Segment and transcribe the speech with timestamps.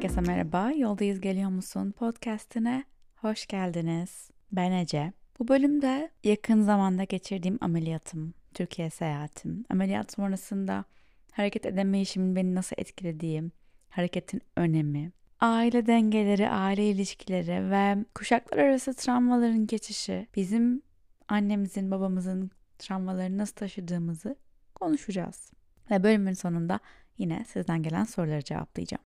[0.00, 0.72] Herkese merhaba.
[0.72, 1.92] Yoldayız geliyor musun?
[1.92, 2.84] Podcast'ine
[3.16, 4.30] hoş geldiniz.
[4.52, 5.12] Ben Ece.
[5.38, 10.84] Bu bölümde yakın zamanda geçirdiğim ameliyatım, Türkiye seyahatim, ameliyat sonrasında
[11.32, 13.42] hareket edemeyişimin beni nasıl etkilediği,
[13.88, 20.82] hareketin önemi, aile dengeleri, aile ilişkileri ve kuşaklar arası travmaların geçişi, bizim
[21.28, 24.36] annemizin, babamızın travmalarını nasıl taşıdığımızı
[24.74, 25.50] konuşacağız.
[25.90, 26.80] Ve bölümün sonunda
[27.18, 29.09] yine sizden gelen soruları cevaplayacağım.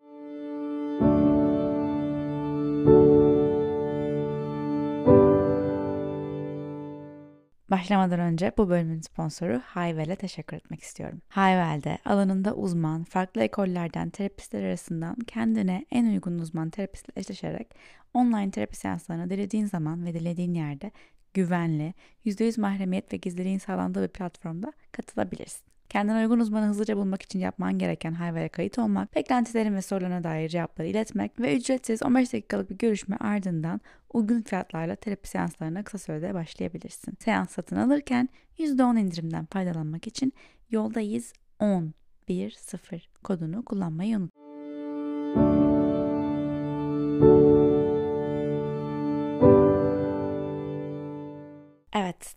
[7.70, 11.23] Başlamadan önce bu bölümün sponsoru Hayvel'e teşekkür etmek istiyorum.
[11.29, 17.74] Hayvel'de alanında uzman, farklı ekollerden terapistler arasından kendine en uygun uzman terapistle eşleşerek
[18.15, 20.91] online terapi seanslarını dilediğin zaman ve dilediğin yerde
[21.34, 25.70] güvenli, %100 mahremiyet ve gizliliğin sağlandığı bir platformda katılabilirsin.
[25.91, 30.49] Kendine uygun uzmanı hızlıca bulmak için yapman gereken Hayve'ye kayıt olmak, beklentilerin ve sorularına dair
[30.49, 33.80] cevapları iletmek ve ücretsiz 15 dakikalık bir görüşme ardından
[34.13, 37.15] uygun fiyatlarla terapi seanslarına kısa sürede başlayabilirsin.
[37.24, 40.33] Seans satın alırken %10 indirimden faydalanmak için
[40.71, 41.95] yoldayız 10
[42.29, 44.30] 1 0 kodunu kullanmayı unutma.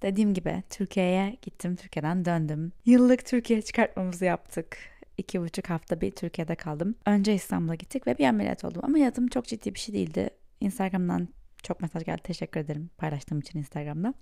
[0.04, 2.72] Dediğim gibi Türkiye'ye gittim Türkiye'den döndüm.
[2.86, 4.78] Yıllık Türkiye çıkartmamızı yaptık.
[5.18, 6.96] İki buçuk hafta bir Türkiye'de kaldım.
[7.06, 8.82] Önce İstanbul'a gittik ve bir ameliyat oldum.
[8.86, 10.30] Ameliyatım çok ciddi bir şey değildi.
[10.62, 11.28] Instagram'dan
[11.64, 12.22] çok mesaj geldi.
[12.24, 14.14] Teşekkür ederim paylaştığım için Instagram'da.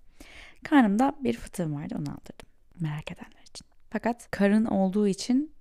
[0.64, 2.50] Karnımda bir fıtığım vardı onu aldırdım.
[2.80, 3.66] Merak edenler için.
[3.90, 5.54] Fakat karın olduğu için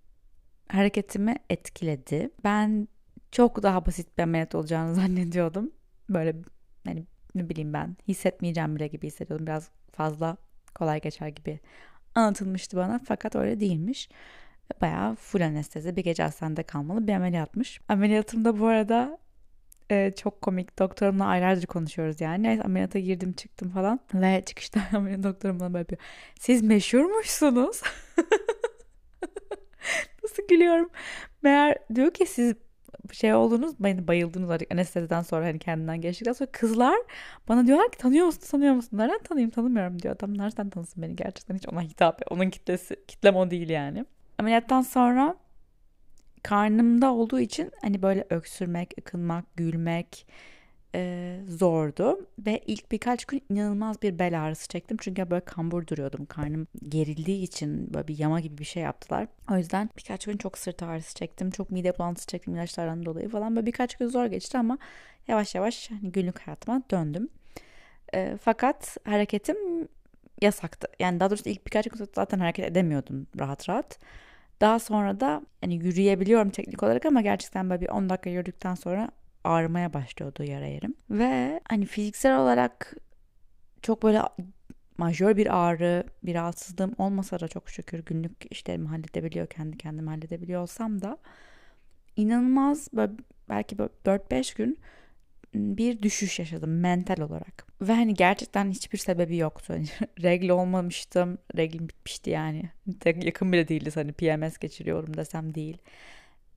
[0.69, 2.31] hareketimi etkiledi.
[2.45, 2.89] Ben
[3.33, 5.71] çok daha basit bir ameliyat olacağını zannediyordum.
[6.09, 6.37] Böyle
[6.85, 9.47] hani ne bileyim ben hissetmeyeceğim bile gibi hissediyordum.
[9.47, 10.37] Biraz fazla
[10.75, 11.61] kolay geçer gibi
[12.15, 14.09] anlatılmıştı bana fakat öyle değilmiş.
[14.81, 17.81] Bayağı full anestezi bir gece hastanede kalmalı bir ameliyatmış.
[17.89, 19.19] Ameliyatımda bu arada
[19.91, 20.79] e, çok komik.
[20.79, 22.43] Doktorumla aylardır konuşuyoruz yani.
[22.43, 24.01] Neyse ameliyata girdim çıktım falan.
[24.15, 26.01] Ve çıkışta ameliyat doktorum bana böyle yapıyor.
[26.41, 27.83] Siz meşhurmuşsunuz.
[30.23, 30.91] Nasıl gülüyorum.
[31.43, 32.55] Meğer diyor ki siz
[33.13, 36.51] şey oldunuz beni bayıldınız artık anesteziden sonra hani kendinden geçtikten sonra.
[36.53, 36.97] Kızlar
[37.49, 38.99] bana diyorlar ki tanıyor musun tanıyor musun?
[38.99, 39.51] Nereden tanıyayım?
[39.51, 40.15] Tanımıyorum diyor.
[40.15, 41.17] Adam nereden tanısın beni?
[41.17, 44.05] Gerçekten hiç ona hitap onun kitlesi kitlem o değil yani.
[44.39, 45.37] Ameliyattan sonra
[46.43, 50.27] karnımda olduğu için hani böyle öksürmek ıkınmak gülmek
[50.95, 52.27] e, zordu.
[52.39, 54.97] Ve ilk birkaç gün inanılmaz bir bel ağrısı çektim.
[55.01, 56.27] Çünkü böyle kambur duruyordum.
[56.27, 59.27] Karnım gerildiği için böyle bir yama gibi bir şey yaptılar.
[59.51, 61.51] O yüzden birkaç gün çok sırt ağrısı çektim.
[61.51, 63.57] Çok mide bulantısı çektim ilaçlardan dolayı falan.
[63.57, 64.79] Böyle birkaç gün zor geçti ama
[65.29, 67.29] yavaş yavaş hani günlük hayatıma döndüm.
[68.15, 69.57] E, fakat hareketim
[70.43, 70.89] yasaktı.
[70.99, 73.99] Yani daha doğrusu ilk birkaç gün zaten hareket edemiyordum rahat rahat.
[74.61, 79.11] Daha sonra da hani yürüyebiliyorum teknik olarak ama gerçekten böyle bir 10 dakika yürüdükten sonra
[79.45, 80.95] ağrımaya başlıyordu yara yerim.
[81.11, 82.97] Ve hani fiziksel olarak
[83.83, 84.23] çok böyle
[84.99, 90.63] majör bir ağrı, bir rahatsızlığım olmasa da çok şükür günlük işlerimi halledebiliyor, kendi kendime halledebiliyor
[90.63, 91.19] olsam da
[92.17, 93.13] inanılmaz böyle
[93.49, 94.79] belki böyle 4-5 gün
[95.55, 97.67] bir düşüş yaşadım mental olarak.
[97.81, 99.65] Ve hani gerçekten hiçbir sebebi yoktu.
[99.73, 99.87] Hani
[100.23, 101.39] regl olmamıştım.
[101.57, 102.71] Reglim bitmişti yani.
[103.05, 105.79] Yakın bile değildi hani PMS geçiriyorum desem değil.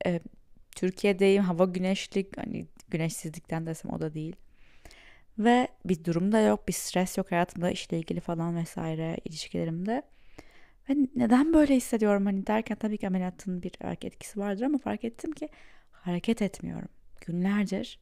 [0.06, 0.20] Ee,
[0.74, 1.44] Türkiye'deyim.
[1.44, 2.30] Hava güneşli.
[2.36, 4.36] Hani güneşsizlikten desem o da değil.
[5.40, 6.68] Ve bir durum da yok.
[6.68, 7.72] Bir stres yok hayatımda.
[7.72, 10.04] işle ilgili falan vesaire ilişkilerimde.
[10.90, 13.72] Ve neden böyle hissediyorum hani derken tabii ki ameliyatın bir
[14.06, 15.50] etkisi vardır ama fark ettim ki
[15.92, 16.90] hareket etmiyorum.
[17.26, 18.00] Günlerdir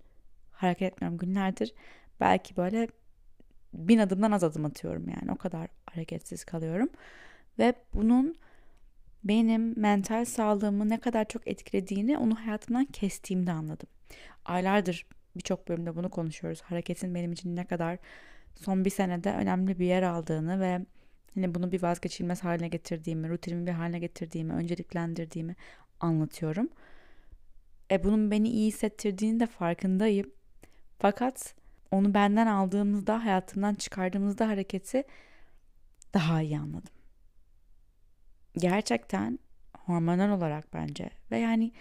[0.52, 1.18] hareket etmiyorum.
[1.18, 1.74] Günlerdir
[2.20, 2.88] belki böyle
[3.74, 5.32] bin adımdan az adım atıyorum yani.
[5.32, 6.90] O kadar hareketsiz kalıyorum.
[7.60, 8.36] Ve bunun
[9.24, 13.88] benim mental sağlığımı ne kadar çok etkilediğini onu hayatımdan kestiğimde anladım.
[14.46, 15.06] Aylardır
[15.36, 16.62] birçok bölümde bunu konuşuyoruz.
[16.62, 17.98] Hareketin benim için ne kadar
[18.56, 20.86] son bir senede önemli bir yer aldığını ve
[21.36, 25.56] hani bunu bir vazgeçilmez haline getirdiğimi, rutinimi bir haline getirdiğimi, önceliklendirdiğimi
[26.00, 26.70] anlatıyorum.
[27.92, 30.32] E bunun beni iyi hissettirdiğini de farkındayım.
[31.00, 31.56] Fakat
[31.92, 35.04] onu benden aldığımızda, hayatımdan çıkardığımızda hareketi
[36.14, 37.01] daha iyi anladım
[38.58, 39.40] gerçekten
[39.78, 41.72] hormonal olarak bence ve yani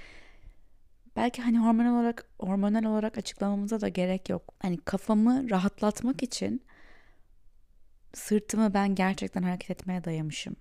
[1.17, 4.55] belki hani hormonal olarak hormonal olarak açıklamamıza da gerek yok.
[4.59, 6.65] Hani kafamı rahatlatmak için
[8.15, 10.57] sırtımı ben gerçekten hareket etmeye dayamışım.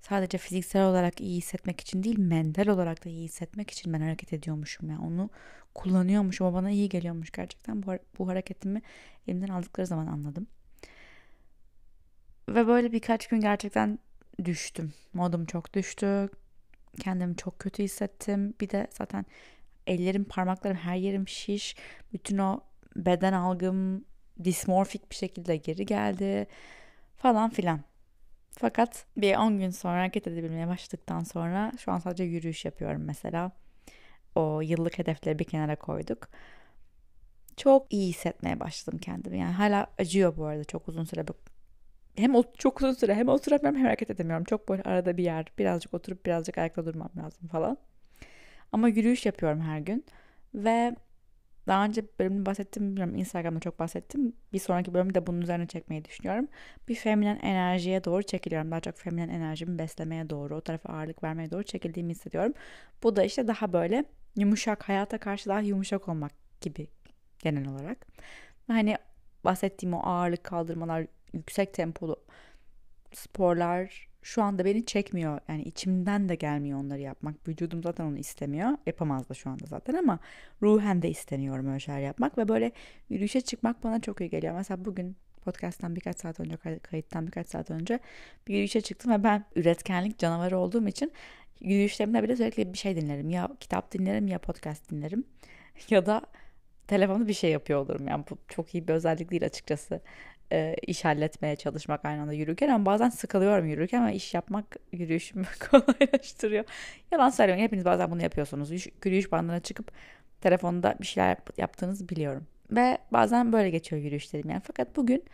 [0.00, 4.32] Sadece fiziksel olarak iyi hissetmek için değil, mental olarak da iyi hissetmek için ben hareket
[4.32, 4.90] ediyormuşum.
[4.90, 5.30] Yani onu
[5.74, 6.46] kullanıyormuşum.
[6.46, 7.82] O bana iyi geliyormuş gerçekten.
[7.82, 8.82] Bu, bu hareketimi
[9.28, 10.46] elimden aldıkları zaman anladım.
[12.48, 13.98] Ve böyle birkaç gün gerçekten
[14.44, 14.92] düştüm.
[15.12, 16.28] Modum çok düştü.
[17.00, 18.54] Kendimi çok kötü hissettim.
[18.60, 19.26] Bir de zaten
[19.86, 21.76] ellerim, parmaklarım, her yerim şiş.
[22.12, 22.60] Bütün o
[22.96, 24.04] beden algım
[24.44, 26.46] dismorfik bir şekilde geri geldi
[27.16, 27.80] falan filan.
[28.50, 33.50] Fakat bir 10 gün sonra hareket edebilmeye başladıktan sonra şu an sadece yürüyüş yapıyorum mesela.
[34.34, 36.28] O yıllık hedefleri bir kenara koyduk.
[37.56, 39.38] Çok iyi hissetmeye başladım kendimi.
[39.38, 41.26] Yani hala acıyor bu arada çok uzun süre.
[42.16, 44.44] Hem çok uzun süre hem oturamıyorum hem hareket edemiyorum.
[44.44, 45.46] Çok böyle arada bir yer.
[45.58, 47.78] Birazcık oturup birazcık ayakta durmam lazım falan.
[48.72, 50.04] Ama yürüyüş yapıyorum her gün.
[50.54, 50.96] Ve
[51.66, 54.32] daha önce bölümde bahsettim bilmiyorum Instagram'da çok bahsettim.
[54.52, 56.48] Bir sonraki bölümde de bunun üzerine çekmeyi düşünüyorum.
[56.88, 58.70] Bir feminen enerjiye doğru çekiliyorum.
[58.70, 62.52] Daha çok feminen enerjimi beslemeye doğru, o tarafa ağırlık vermeye doğru çekildiğimi hissediyorum.
[63.02, 64.04] Bu da işte daha böyle
[64.36, 66.88] yumuşak, hayata karşı daha yumuşak olmak gibi
[67.38, 68.06] genel olarak.
[68.66, 68.96] Hani
[69.44, 72.16] bahsettiğim o ağırlık kaldırmalar, yüksek tempolu
[73.12, 75.40] sporlar şu anda beni çekmiyor.
[75.48, 77.48] Yani içimden de gelmiyor onları yapmak.
[77.48, 78.70] Vücudum zaten onu istemiyor.
[78.86, 80.18] Yapamaz da şu anda zaten ama
[80.62, 82.38] ruhen de istemiyorum öyle şeyler yapmak.
[82.38, 82.72] Ve böyle
[83.08, 84.54] yürüyüşe çıkmak bana çok iyi geliyor.
[84.54, 88.00] Mesela bugün podcast'tan birkaç saat önce, kayıttan birkaç saat önce
[88.48, 91.12] bir yürüyüşe çıktım ve ben üretkenlik canavarı olduğum için
[91.60, 93.30] yürüyüşlerimde bile sürekli bir şey dinlerim.
[93.30, 95.24] Ya kitap dinlerim ya podcast dinlerim.
[95.90, 96.22] Ya da
[96.88, 98.08] telefonda bir şey yapıyor olurum.
[98.08, 100.00] Yani bu çok iyi bir özellik değil açıkçası
[100.52, 105.44] e, iş halletmeye çalışmak aynı anda yürürken ama bazen sıkılıyorum yürürken ama iş yapmak yürüyüşümü
[105.70, 106.64] kolaylaştırıyor.
[107.12, 108.70] Yalan söylüyorum hepiniz bazen bunu yapıyorsunuz.
[109.04, 109.92] Yürüyüş bandına çıkıp
[110.40, 112.46] telefonda bir şeyler yaptığınızı biliyorum.
[112.70, 114.62] Ve bazen böyle geçiyor yürüyüşlerim yani.
[114.66, 115.24] Fakat bugün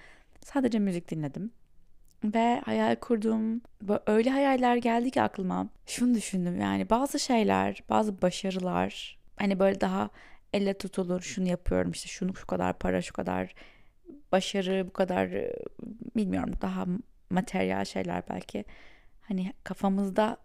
[0.41, 1.51] sadece müzik dinledim.
[2.25, 3.61] Ve hayal kurduğum
[4.07, 5.69] öyle hayaller geldi ki aklıma.
[5.87, 10.11] Şunu düşündüm yani bazı şeyler, bazı başarılar hani böyle daha
[10.53, 13.55] elle tutulur şunu yapıyorum işte şunu şu kadar para şu kadar
[14.33, 15.31] başarı bu kadar
[16.17, 16.87] bilmiyorum daha
[17.31, 18.65] materyal şeyler belki
[19.21, 20.37] hani kafamızda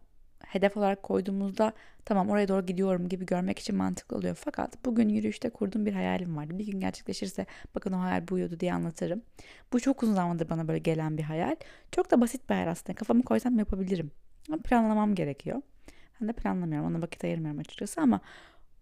[0.45, 1.73] hedef olarak koyduğumuzda
[2.05, 4.35] tamam oraya doğru gidiyorum gibi görmek için mantıklı oluyor.
[4.35, 6.59] Fakat bugün yürüyüşte kurduğum bir hayalim vardı.
[6.59, 7.45] Bir gün gerçekleşirse
[7.75, 9.21] bakın o hayal buydu diye anlatırım.
[9.73, 11.55] Bu çok uzun zamandır bana böyle gelen bir hayal.
[11.91, 12.95] Çok da basit bir hayal aslında.
[12.95, 14.11] Kafamı koysam yapabilirim.
[14.49, 15.61] Ama planlamam gerekiyor.
[16.21, 16.95] Ben de planlamıyorum.
[16.95, 18.21] Ona vakit ayırmıyorum açıkçası ama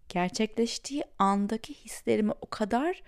[0.08, 3.02] gerçekleştiği andaki hislerimi o kadar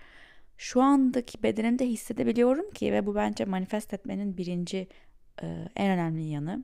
[0.59, 4.87] şu andaki bedenimde hissedebiliyorum ki ve bu bence manifest etmenin birinci
[5.41, 6.63] e, en önemli yanı.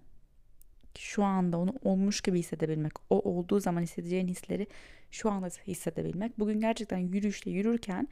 [0.98, 2.92] Şu anda onu olmuş gibi hissedebilmek.
[3.10, 4.68] O olduğu zaman hissedeceğin hisleri
[5.12, 6.40] şu anda hissedebilmek.
[6.40, 8.08] Bugün gerçekten yürüyüşle yürürken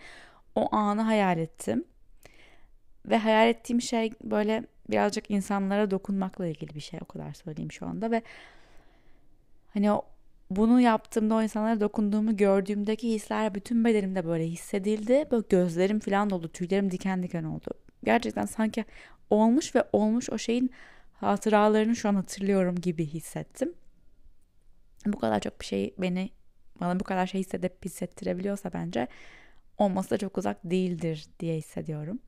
[0.56, 1.86] o anı hayal ettim.
[3.06, 7.86] Ve hayal ettiğim şey böyle birazcık insanlara dokunmakla ilgili bir şey o kadar söyleyeyim şu
[7.86, 8.22] anda ve
[9.74, 10.06] hani o
[10.56, 15.26] bunu yaptığımda o insanlara dokunduğumu gördüğümdeki hisler bütün bedenimde böyle hissedildi.
[15.32, 17.68] Böyle gözlerim falan doldu, tüylerim diken diken oldu.
[18.04, 18.86] Gerçekten sanki
[19.30, 20.72] olmuş ve olmuş o şeyin
[21.14, 23.74] hatıralarını şu an hatırlıyorum gibi hissettim.
[25.06, 26.30] Bu kadar çok bir şey beni
[26.82, 29.08] bana bu kadar şey hissedip hissettirebiliyorsa bence
[29.78, 32.20] olması da çok uzak değildir diye hissediyorum.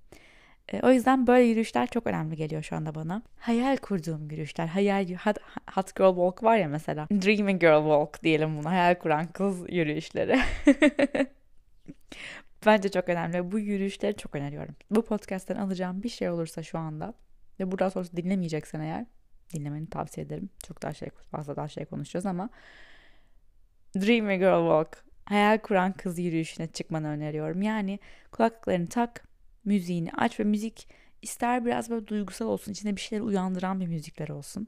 [0.74, 3.22] E, o yüzden böyle yürüyüşler çok önemli geliyor şu anda bana.
[3.38, 4.68] Hayal kurduğum yürüyüşler.
[4.68, 5.38] Hayal hot,
[5.74, 7.08] hot girl walk var ya mesela.
[7.12, 8.72] Dreaming girl walk diyelim buna.
[8.72, 10.40] Hayal kuran kız yürüyüşleri.
[12.66, 13.52] Bence çok önemli.
[13.52, 14.76] Bu yürüyüşleri çok öneriyorum.
[14.92, 17.14] Bu podcast'ten alacağım bir şey olursa şu anda
[17.60, 19.06] ve buradan sonrası dinlemeyeceksen eğer
[19.54, 20.50] dinlemeni tavsiye ederim.
[20.68, 22.50] Çok daha şey fazla daha şey konuşacağız ama
[23.96, 27.62] Dreaming Girl Walk hayal kuran kız yürüyüşüne çıkmanı öneriyorum.
[27.62, 28.00] Yani
[28.32, 29.28] kulaklıklarını tak,
[29.65, 30.88] müziğini aç ve müzik
[31.22, 34.67] ister biraz böyle duygusal olsun, içinde bir şeyler uyandıran bir müzikler olsun.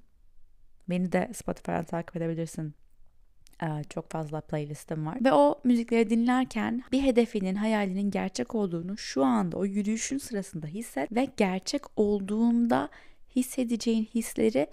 [0.90, 2.74] Beni de Spotify'dan takip edebilirsin.
[3.64, 5.18] Ee, çok fazla playlistim var.
[5.24, 11.12] Ve o müzikleri dinlerken bir hedefinin, hayalinin gerçek olduğunu şu anda o yürüyüşün sırasında hisset
[11.12, 12.90] ve gerçek olduğunda
[13.36, 14.68] hissedeceğin hisleri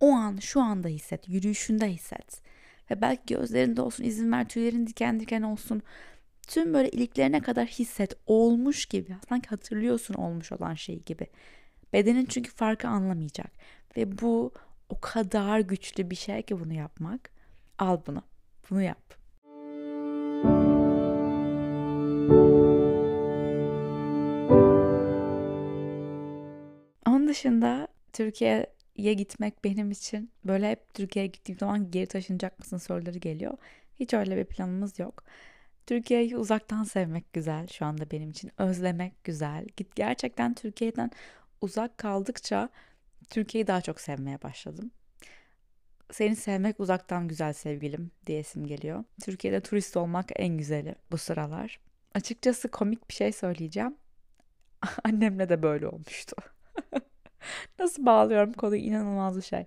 [0.00, 2.42] o an, şu anda hisset, yürüyüşünde hisset.
[2.90, 5.82] Ve belki gözlerinde olsun, izin ver tüylerin diken diken olsun
[6.50, 11.26] tüm böyle iliklerine kadar hisset olmuş gibi sanki hatırlıyorsun olmuş olan şey gibi.
[11.92, 13.50] Bedenin çünkü farkı anlamayacak
[13.96, 14.52] ve bu
[14.88, 17.30] o kadar güçlü bir şey ki bunu yapmak.
[17.78, 18.22] Al bunu.
[18.70, 19.14] Bunu yap.
[27.06, 33.18] Onun dışında Türkiye'ye gitmek benim için böyle hep Türkiye'ye gittiğim zaman geri taşınacak mısın soruları
[33.18, 33.56] geliyor.
[34.00, 35.24] Hiç öyle bir planımız yok.
[35.90, 38.50] Türkiye'yi uzaktan sevmek güzel şu anda benim için.
[38.58, 39.66] Özlemek güzel.
[39.76, 41.10] Git gerçekten Türkiye'den
[41.60, 42.68] uzak kaldıkça
[43.30, 44.90] Türkiye'yi daha çok sevmeye başladım.
[46.10, 49.04] Seni sevmek uzaktan güzel sevgilim diyesim geliyor.
[49.22, 51.80] Türkiye'de turist olmak en güzeli bu sıralar.
[52.14, 53.96] Açıkçası komik bir şey söyleyeceğim.
[55.04, 56.36] Annemle de böyle olmuştu.
[57.78, 59.66] Nasıl bağlıyorum konuyu inanılmaz bir şey.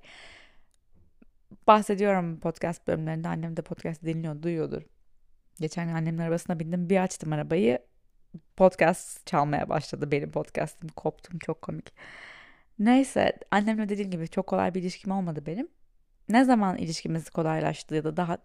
[1.67, 3.27] Bahsediyorum podcast bölümlerinde.
[3.27, 4.92] Annem de podcast dinliyor, duyuyordur.
[5.59, 7.79] Geçen gün annemin arabasına bindim bir açtım arabayı
[8.55, 11.93] podcast çalmaya başladı benim podcastım koptum çok komik.
[12.79, 15.67] Neyse annemle dediğim gibi çok kolay bir ilişkim olmadı benim.
[16.29, 18.37] Ne zaman ilişkimiz kolaylaştı ya da daha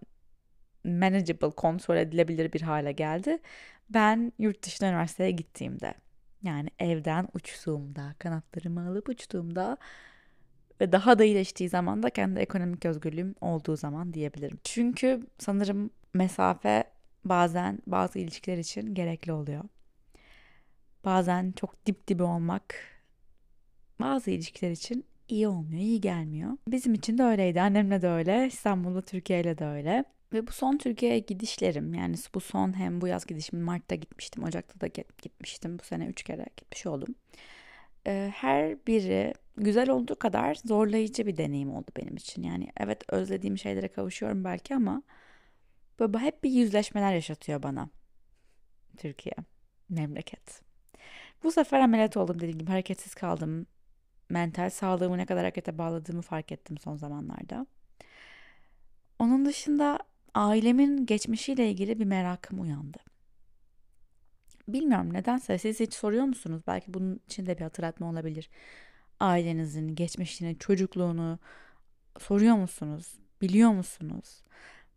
[0.84, 3.38] manageable, kontrol edilebilir bir hale geldi.
[3.90, 5.94] Ben yurt dışına üniversiteye gittiğimde
[6.42, 9.76] yani evden uçtuğumda, kanatlarımı alıp uçtuğumda
[10.80, 14.58] ve daha da iyileştiği zaman da kendi ekonomik özgürlüğüm olduğu zaman diyebilirim.
[14.64, 16.84] Çünkü sanırım mesafe
[17.24, 19.64] bazen bazı ilişkiler için gerekli oluyor.
[21.04, 22.74] Bazen çok dip dibe olmak
[24.00, 26.50] bazı ilişkiler için iyi olmuyor, iyi gelmiyor.
[26.68, 27.60] Bizim için de öyleydi.
[27.60, 30.04] Annemle de öyle, İstanbul'da Türkiye ile de öyle.
[30.32, 34.80] Ve bu son Türkiye'ye gidişlerim yani bu son hem bu yaz gidişim Mart'ta gitmiştim, Ocak'ta
[34.80, 34.86] da
[35.22, 35.78] gitmiştim.
[35.78, 37.14] Bu sene üç kere gitmiş oldum.
[38.30, 42.42] Her biri güzel olduğu kadar zorlayıcı bir deneyim oldu benim için.
[42.42, 45.02] Yani evet özlediğim şeylere kavuşuyorum belki ama
[45.98, 47.90] böyle hep bir yüzleşmeler yaşatıyor bana.
[48.96, 49.34] Türkiye,
[49.88, 50.62] memleket.
[51.42, 53.66] Bu sefer ameliyat oldum dediğim gibi hareketsiz kaldım.
[54.30, 57.66] Mental sağlığımı ne kadar harekete bağladığımı fark ettim son zamanlarda.
[59.18, 59.98] Onun dışında
[60.34, 62.98] ailemin geçmişiyle ilgili bir merakım uyandı.
[64.68, 66.62] Bilmiyorum nedense siz hiç soruyor musunuz?
[66.66, 68.50] Belki bunun için de bir hatırlatma olabilir.
[69.20, 71.38] Ailenizin geçmişini, çocukluğunu
[72.18, 73.14] soruyor musunuz?
[73.40, 74.42] Biliyor musunuz?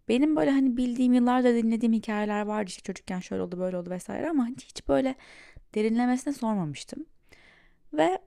[0.10, 4.30] Benim böyle hani bildiğim yıllarda dinlediğim hikayeler vardı işte çocukken şöyle oldu böyle oldu vesaire
[4.30, 5.16] ama hiç böyle
[5.76, 7.06] derinlemesine sormamıştım.
[7.94, 8.20] Ve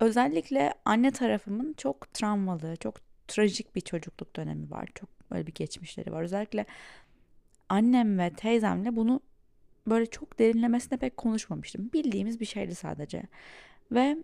[0.00, 2.94] özellikle anne tarafımın çok travmalı, çok
[3.28, 4.88] trajik bir çocukluk dönemi var.
[4.94, 6.22] Çok böyle bir geçmişleri var.
[6.22, 6.66] Özellikle
[7.68, 9.20] annem ve teyzemle bunu
[9.86, 11.90] böyle çok derinlemesine pek konuşmamıştım.
[11.92, 13.22] Bildiğimiz bir şeydi sadece.
[13.92, 14.16] Ve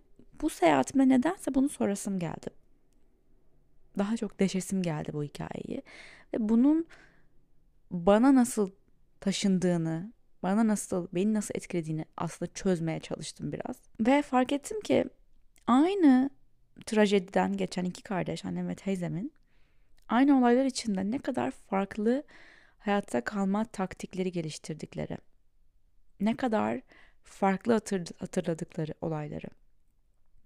[0.42, 2.50] bu seyahatimde nedense bunu sorasım geldi.
[3.98, 5.82] Daha çok deşesim geldi bu hikayeyi.
[6.34, 6.86] Ve bunun
[7.90, 8.70] bana nasıl
[9.20, 10.12] taşındığını,
[10.42, 13.76] bana nasıl, beni nasıl etkilediğini aslında çözmeye çalıştım biraz.
[14.00, 15.04] Ve fark ettim ki
[15.66, 16.30] aynı
[16.86, 19.32] trajediden geçen iki kardeş, annem ve teyzemin
[20.08, 22.22] aynı olaylar içinde ne kadar farklı
[22.78, 25.18] hayatta kalma taktikleri geliştirdikleri,
[26.20, 26.80] ne kadar
[27.24, 27.72] farklı
[28.18, 29.48] hatırladıkları olayları.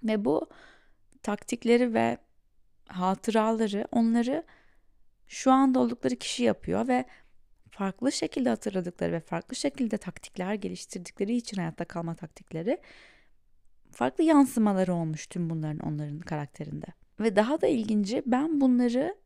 [0.02, 0.50] Ve bu
[1.22, 2.18] taktikleri ve
[2.86, 4.44] hatıraları onları
[5.28, 7.04] şu anda oldukları kişi yapıyor ve
[7.70, 12.78] farklı şekilde hatırladıkları ve farklı şekilde taktikler geliştirdikleri için hayatta kalma taktikleri
[13.90, 16.86] farklı yansımaları olmuş tüm bunların onların karakterinde.
[17.20, 19.16] Ve daha da ilginci ben bunları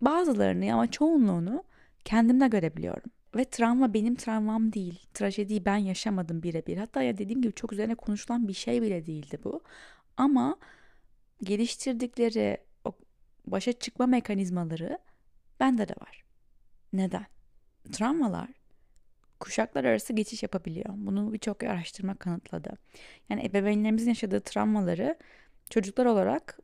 [0.00, 1.64] bazılarını ama çoğunluğunu
[2.04, 3.10] kendimde görebiliyorum.
[3.36, 5.06] Ve travma benim travmam değil.
[5.14, 6.76] Trajediyi ben yaşamadım birebir.
[6.76, 9.62] Hatta ya dediğim gibi çok üzerine konuşulan bir şey bile değildi bu.
[10.16, 10.56] Ama
[11.42, 12.58] geliştirdikleri
[13.46, 14.98] başa çıkma mekanizmaları
[15.60, 16.24] bende de var.
[16.92, 17.26] Neden?
[17.92, 18.48] Travmalar
[19.40, 20.94] kuşaklar arası geçiş yapabiliyor.
[20.96, 22.78] Bunu birçok araştırma kanıtladı.
[23.28, 25.18] Yani ebeveynlerimizin yaşadığı travmaları
[25.70, 26.58] çocuklar olarak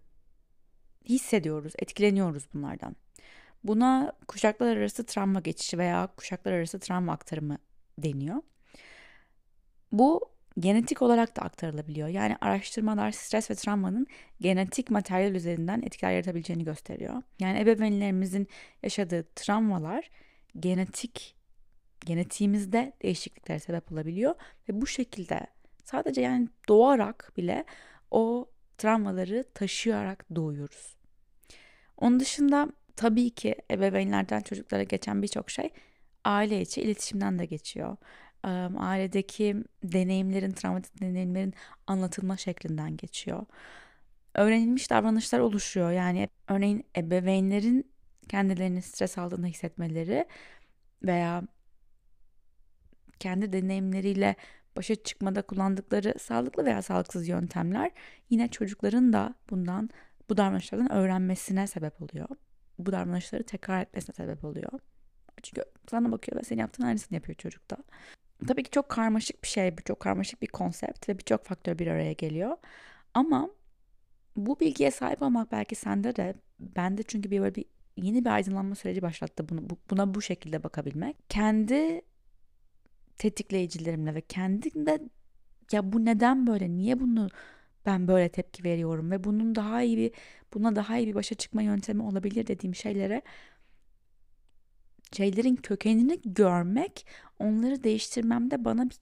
[1.04, 2.96] hissediyoruz, etkileniyoruz bunlardan.
[3.64, 7.58] Buna kuşaklar arası travma geçişi veya kuşaklar arası travma aktarımı
[7.98, 8.42] deniyor.
[9.92, 12.08] Bu genetik olarak da aktarılabiliyor.
[12.08, 14.06] Yani araştırmalar stres ve travmanın
[14.40, 17.22] genetik materyal üzerinden etkiler yaratabileceğini gösteriyor.
[17.40, 18.48] Yani ebeveynlerimizin
[18.82, 20.10] yaşadığı travmalar
[20.60, 21.36] genetik
[22.00, 24.34] genetiğimizde değişikliklere sebep olabiliyor
[24.68, 25.46] ve bu şekilde
[25.84, 27.64] sadece yani doğarak bile
[28.10, 30.96] o travmaları taşıyarak doğuyoruz.
[31.96, 35.70] Onun dışında tabii ki ebeveynlerden çocuklara geçen birçok şey
[36.24, 37.96] aile içi iletişimden de geçiyor.
[38.78, 41.54] Ailedeki deneyimlerin, travmatik deneyimlerin
[41.86, 43.46] anlatılma şeklinden geçiyor.
[44.34, 45.90] Öğrenilmiş davranışlar oluşuyor.
[45.90, 47.92] Yani örneğin ebeveynlerin
[48.28, 50.26] kendilerini stres aldığını hissetmeleri
[51.02, 51.42] veya
[53.18, 54.36] kendi deneyimleriyle
[54.76, 57.90] başa çıkmada kullandıkları sağlıklı veya sağlıksız yöntemler
[58.30, 59.90] yine çocukların da bundan
[60.30, 62.28] bu davranışlardan öğrenmesine sebep oluyor.
[62.78, 64.72] Bu davranışları tekrar etmesine sebep oluyor.
[65.42, 67.76] Çünkü sana bakıyor ve senin yaptığın aynısını yapıyor çocukta.
[68.48, 72.12] Tabii ki çok karmaşık bir şey çok karmaşık bir konsept ve birçok faktör bir araya
[72.12, 72.56] geliyor.
[73.14, 73.50] Ama
[74.36, 77.64] bu bilgiye sahip olmak belki sende de, bende çünkü bir böyle bir
[77.96, 81.16] yeni bir aydınlanma süreci başlattı bunu, buna bu şekilde bakabilmek.
[81.28, 82.02] Kendi
[83.18, 85.00] tetikleyicilerimle ve kendimde
[85.72, 87.28] ya bu neden böyle niye bunu
[87.86, 90.12] ben böyle tepki veriyorum ve bunun daha iyi bir
[90.54, 93.22] buna daha iyi bir başa çıkma yöntemi olabilir dediğim şeylere
[95.12, 97.06] şeylerin kökenini görmek
[97.42, 98.96] onları değiştirmemde bana bir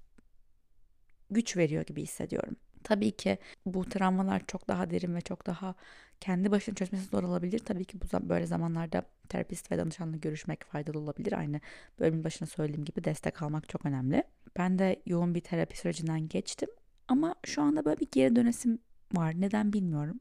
[1.30, 2.56] güç veriyor gibi hissediyorum.
[2.84, 5.74] Tabii ki bu travmalar çok daha derin ve çok daha
[6.20, 7.58] kendi başına çözmesi zor olabilir.
[7.58, 11.32] Tabii ki bu böyle zamanlarda terapist ve danışanla görüşmek faydalı olabilir.
[11.32, 11.60] Aynı
[12.00, 14.24] bölümün başına söylediğim gibi destek almak çok önemli.
[14.58, 16.68] Ben de yoğun bir terapi sürecinden geçtim.
[17.08, 18.78] Ama şu anda böyle bir geri dönesim
[19.12, 19.40] var.
[19.40, 20.20] Neden bilmiyorum.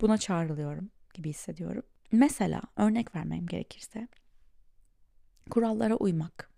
[0.00, 1.82] Buna çağrılıyorum gibi hissediyorum.
[2.12, 4.08] Mesela örnek vermem gerekirse
[5.50, 6.49] kurallara uymak,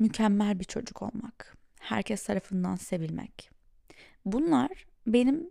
[0.00, 3.50] mükemmel bir çocuk olmak, herkes tarafından sevilmek.
[4.24, 5.50] Bunlar benim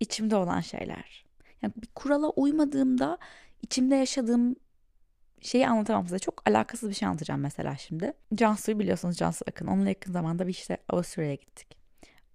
[0.00, 1.24] içimde olan şeyler.
[1.62, 3.18] Yani bir kurala uymadığımda
[3.62, 4.56] içimde yaşadığım
[5.40, 6.18] şeyi anlatamam size.
[6.18, 8.12] Çok alakasız bir şey anlatacağım mesela şimdi.
[8.34, 9.66] Cansu'yu biliyorsunuz Cansu Akın.
[9.66, 11.78] Onunla yakın zamanda bir işte Avusturya'ya gittik.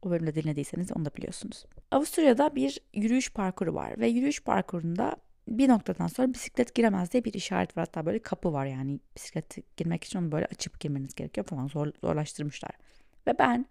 [0.02, 1.66] O bölümde dinlediyseniz onu da biliyorsunuz.
[1.92, 5.16] Avusturya'da bir yürüyüş parkuru var ve yürüyüş parkurunda
[5.48, 7.86] bir noktadan sonra bisiklet giremez diye bir işaret var.
[7.88, 11.92] Hatta böyle kapı var yani bisiklet girmek için onu böyle açıp girmeniz gerekiyor falan zor,
[12.02, 12.72] zorlaştırmışlar.
[13.28, 13.66] Ve ben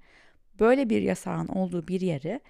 [0.61, 2.40] böyle bir yasağın olduğu bir yeri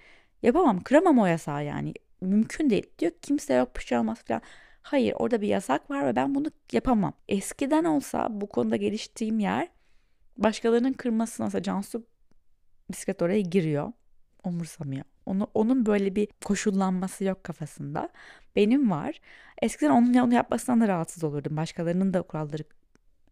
[0.43, 2.85] yapamam kıramam o yasağı yani mümkün değil.
[2.99, 4.41] Diyor kimse yok bir şey falan.
[4.81, 7.13] Hayır orada bir yasak var ve ben bunu yapamam.
[7.27, 9.67] Eskiden olsa bu konuda geliştiğim yer
[10.37, 12.05] başkalarının kırmasına Cansu
[12.91, 13.91] bisiklet oraya giriyor.
[14.43, 15.05] Umursamıyor.
[15.25, 18.09] Onu, onun böyle bir koşullanması yok kafasında.
[18.55, 19.19] Benim var.
[19.61, 21.57] Eskiden onun onu yapmasından da rahatsız olurdum.
[21.57, 22.63] Başkalarının da kuralları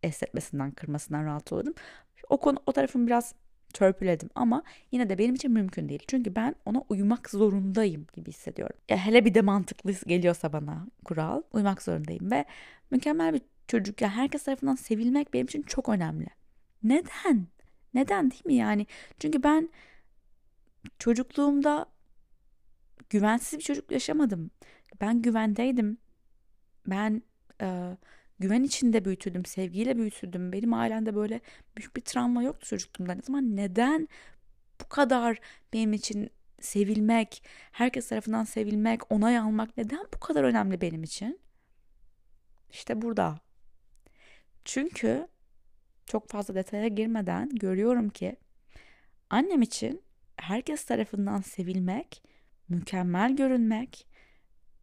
[0.03, 1.73] esnetmesinden, kırmasından rahatsız olurdum.
[2.29, 3.35] O konu o tarafım biraz
[3.73, 6.03] törpüledim ama yine de benim için mümkün değil.
[6.07, 8.75] Çünkü ben ona uymak zorundayım gibi hissediyorum.
[8.89, 12.45] Ya hele bir de mantıklı geliyorsa bana kural uymak zorundayım ve
[12.91, 16.27] mükemmel bir çocuk ya herkes tarafından sevilmek benim için çok önemli.
[16.83, 17.47] Neden?
[17.93, 18.87] Neden değil mi yani?
[19.19, 19.69] Çünkü ben
[20.99, 21.85] çocukluğumda
[23.09, 24.51] güvensiz bir çocuk yaşamadım.
[25.01, 25.97] Ben güvendeydim.
[26.87, 27.21] Ben
[27.61, 27.97] e,
[28.39, 30.51] güven içinde büyütüldüm, sevgiyle büyütüldüm.
[30.51, 31.41] Benim ailemde böyle
[31.77, 33.17] büyük bir travma yoktu çocukluğumdan.
[33.17, 34.07] O zaman neden
[34.81, 35.39] bu kadar
[35.73, 36.29] benim için
[36.61, 41.39] sevilmek, herkes tarafından sevilmek, onay almak neden bu kadar önemli benim için?
[42.69, 43.39] İşte burada.
[44.65, 45.27] Çünkü
[46.05, 48.35] çok fazla detaya girmeden görüyorum ki
[49.29, 50.01] annem için
[50.37, 52.23] herkes tarafından sevilmek,
[52.69, 54.07] mükemmel görünmek,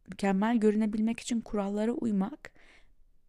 [0.07, 2.51] mükemmel görünebilmek için kurallara uymak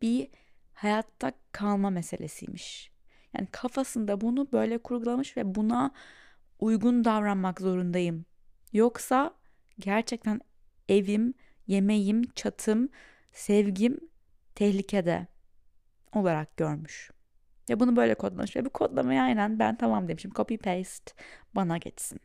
[0.03, 0.29] bir
[0.73, 2.93] hayatta kalma meselesiymiş.
[3.35, 5.93] Yani kafasında bunu böyle kurgulamış ve buna
[6.61, 8.25] uygun davranmak zorundayım.
[8.73, 9.35] Yoksa
[9.79, 10.41] gerçekten
[10.89, 11.35] evim,
[11.67, 12.89] yemeğim, çatım,
[13.33, 14.01] sevgim
[14.55, 15.27] tehlikede
[16.15, 17.11] olarak görmüş.
[17.71, 18.57] Ve bunu böyle kodlamış.
[18.57, 20.31] Ve bu kodlamayı aynen ben tamam demişim.
[20.31, 21.13] Copy paste
[21.55, 22.21] bana geçsin.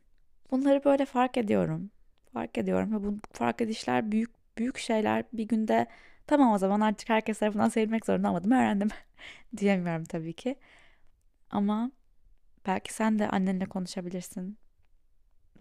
[0.52, 1.92] Bunları böyle fark ediyorum.
[2.34, 5.88] Fark ediyorum ve bu fark edişler büyük büyük şeyler bir günde
[6.28, 8.90] tamam o zaman artık herkes tarafından sevilmek zorunda olmadım öğrendim
[9.58, 10.56] diyemiyorum tabii ki.
[11.50, 11.92] Ama
[12.68, 14.58] belki sen de annenle konuşabilirsin.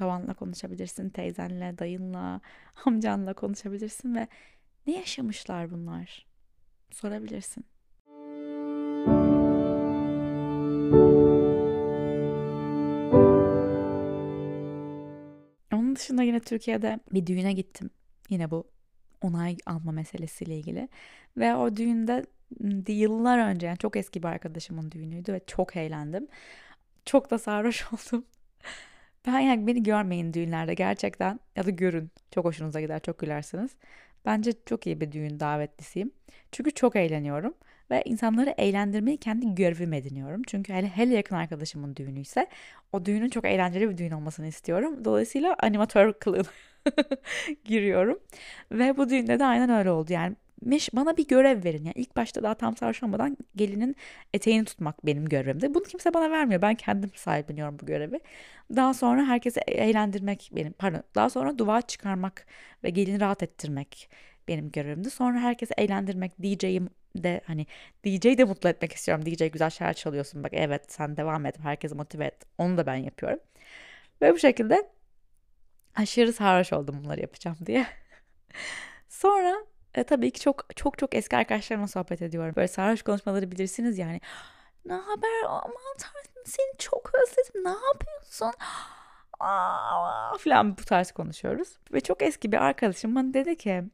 [0.00, 2.40] Babanla konuşabilirsin, teyzenle, dayınla,
[2.84, 4.28] amcanla konuşabilirsin ve
[4.86, 6.26] ne yaşamışlar bunlar?
[6.90, 7.64] Sorabilirsin.
[16.06, 17.90] Dışında yine Türkiye'de bir düğüne gittim.
[18.30, 18.64] Yine bu
[19.22, 20.88] onay alma meselesiyle ilgili.
[21.36, 22.26] Ve o düğünde
[22.92, 26.28] yıllar önce yani çok eski bir arkadaşımın düğünüydü ve çok eğlendim.
[27.04, 28.24] Çok da sarhoş oldum.
[29.26, 32.10] Ben yani beni görmeyin düğünlerde gerçekten ya da görün.
[32.30, 33.70] Çok hoşunuza gider, çok gülersiniz.
[34.24, 36.10] Bence çok iyi bir düğün davetlisiyim.
[36.52, 37.54] Çünkü çok eğleniyorum
[37.90, 40.42] ve insanları eğlendirmeyi kendi görevim ediniyorum.
[40.46, 42.46] Çünkü hele, hele yakın arkadaşımın düğünü ise
[42.92, 45.04] o düğünün çok eğlenceli bir düğün olmasını istiyorum.
[45.04, 46.44] Dolayısıyla animatör kılığına
[47.64, 48.18] giriyorum.
[48.72, 50.12] Ve bu düğünde de aynen öyle oldu.
[50.12, 50.36] Yani
[50.92, 51.84] bana bir görev verin.
[51.84, 53.00] Yani ilk başta daha tam sarhoş
[53.56, 53.96] gelinin
[54.34, 55.74] eteğini tutmak benim görevimdi.
[55.74, 56.62] Bunu kimse bana vermiyor.
[56.62, 58.20] Ben kendim sahipleniyorum bu görevi.
[58.76, 62.46] Daha sonra herkesi eğlendirmek benim, pardon, daha sonra dua çıkarmak
[62.84, 64.10] ve gelini rahat ettirmek
[64.48, 65.10] benim görevimdi.
[65.10, 66.88] Sonra herkesi eğlendirmek, DJ'im
[67.24, 67.66] de hani
[68.04, 69.26] DJ'yi de mutlu etmek istiyorum.
[69.26, 72.36] DJ güzel şeyler çalıyorsun bak evet sen devam et herkesi motive et.
[72.58, 73.40] Onu da ben yapıyorum.
[74.22, 74.90] Ve bu şekilde
[75.96, 77.86] aşırı sarhoş oldum bunları yapacağım diye.
[79.08, 79.56] Sonra
[79.94, 82.52] e, tabii ki çok çok çok eski arkadaşlarımla sohbet ediyorum.
[82.56, 84.20] Böyle sarhoş konuşmaları bilirsiniz yani.
[84.84, 85.44] Ne haber?
[85.48, 87.64] Aman tanrım seni çok özledim.
[87.64, 88.52] Ne yapıyorsun?
[89.40, 91.78] Aa, falan bu tarz konuşuyoruz.
[91.92, 93.84] Ve çok eski bir arkadaşım bana dedi ki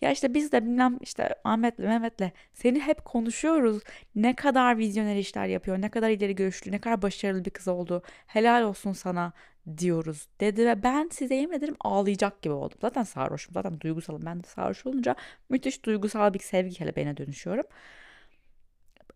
[0.00, 3.82] ya işte biz de bilmem işte Ahmet'le Mehmet'le seni hep konuşuyoruz.
[4.14, 8.02] Ne kadar vizyoner işler yapıyor, ne kadar ileri görüşlü, ne kadar başarılı bir kız oldu.
[8.26, 9.32] Helal olsun sana
[9.78, 12.78] diyoruz dedi ve ben size yemin ederim ağlayacak gibi oldum.
[12.80, 14.26] Zaten sarhoşum, zaten duygusalım.
[14.26, 15.16] Ben de sarhoş olunca
[15.48, 17.64] müthiş duygusal bir sevgi kelebeğine dönüşüyorum.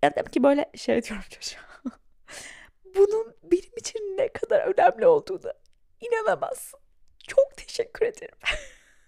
[0.03, 1.61] Ya dedim ki böyle şey diyorum çocuğa.
[2.95, 5.53] bunun benim için ne kadar önemli olduğunu
[6.01, 6.81] inanamazsın.
[7.29, 8.39] Çok teşekkür ederim.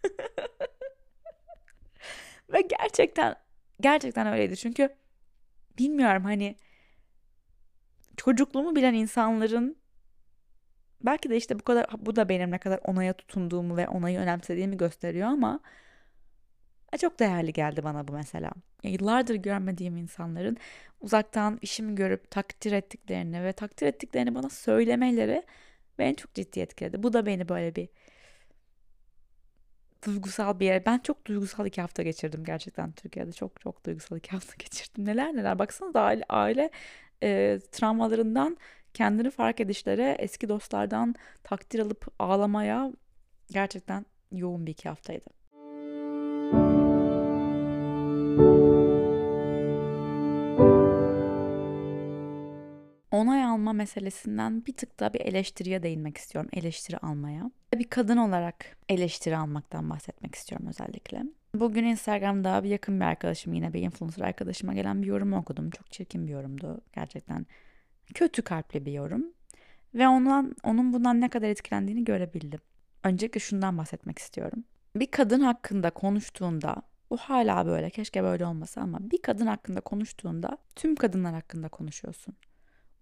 [2.53, 3.35] Ve gerçekten
[3.81, 4.57] gerçekten öyleydi.
[4.57, 4.89] Çünkü
[5.79, 6.57] bilmiyorum hani
[8.17, 9.77] çocukluğumu bilen insanların
[11.01, 14.77] belki de işte bu kadar bu da benim ne kadar onaya tutunduğumu ve onayı önemsediğimi
[14.77, 15.61] gösteriyor ama
[17.01, 18.51] çok değerli geldi bana bu mesela.
[18.83, 20.57] Yıllardır görmediğim insanların
[21.01, 25.43] uzaktan işimi görüp takdir ettiklerini ve takdir ettiklerini bana söylemeleri
[25.99, 27.03] beni çok ciddi etkiledi.
[27.03, 27.89] Bu da beni böyle bir
[30.07, 30.87] duygusal bir yer.
[30.87, 33.33] Ben çok duygusal iki hafta geçirdim gerçekten Türkiye'de.
[33.33, 35.07] Çok çok duygusal iki hafta geçirdim.
[35.07, 35.59] Neler neler.
[35.59, 36.71] Baksanıza aile, aile
[37.23, 38.57] e, travmalarından
[38.95, 42.93] kendini fark edişlere, eski dostlardan takdir alıp ağlamaya
[43.51, 45.43] gerçekten yoğun bir iki haftaydı.
[53.23, 56.51] onay alma meselesinden bir tık daha bir eleştiriye değinmek istiyorum.
[56.53, 57.51] Eleştiri almaya.
[57.79, 61.23] Bir kadın olarak eleştiri almaktan bahsetmek istiyorum özellikle.
[61.55, 65.71] Bugün Instagram'da bir yakın bir arkadaşım yine bir influencer arkadaşıma gelen bir yorum okudum.
[65.71, 66.81] Çok çirkin bir yorumdu.
[66.95, 67.47] Gerçekten
[68.15, 69.25] kötü kalpli bir yorum.
[69.95, 72.61] Ve ondan, onun bundan ne kadar etkilendiğini görebildim.
[73.05, 74.65] Öncelikle şundan bahsetmek istiyorum.
[74.97, 80.59] Bir kadın hakkında konuştuğunda bu hala böyle keşke böyle olmasa ama bir kadın hakkında konuştuğunda
[80.77, 82.35] tüm kadınlar hakkında konuşuyorsun.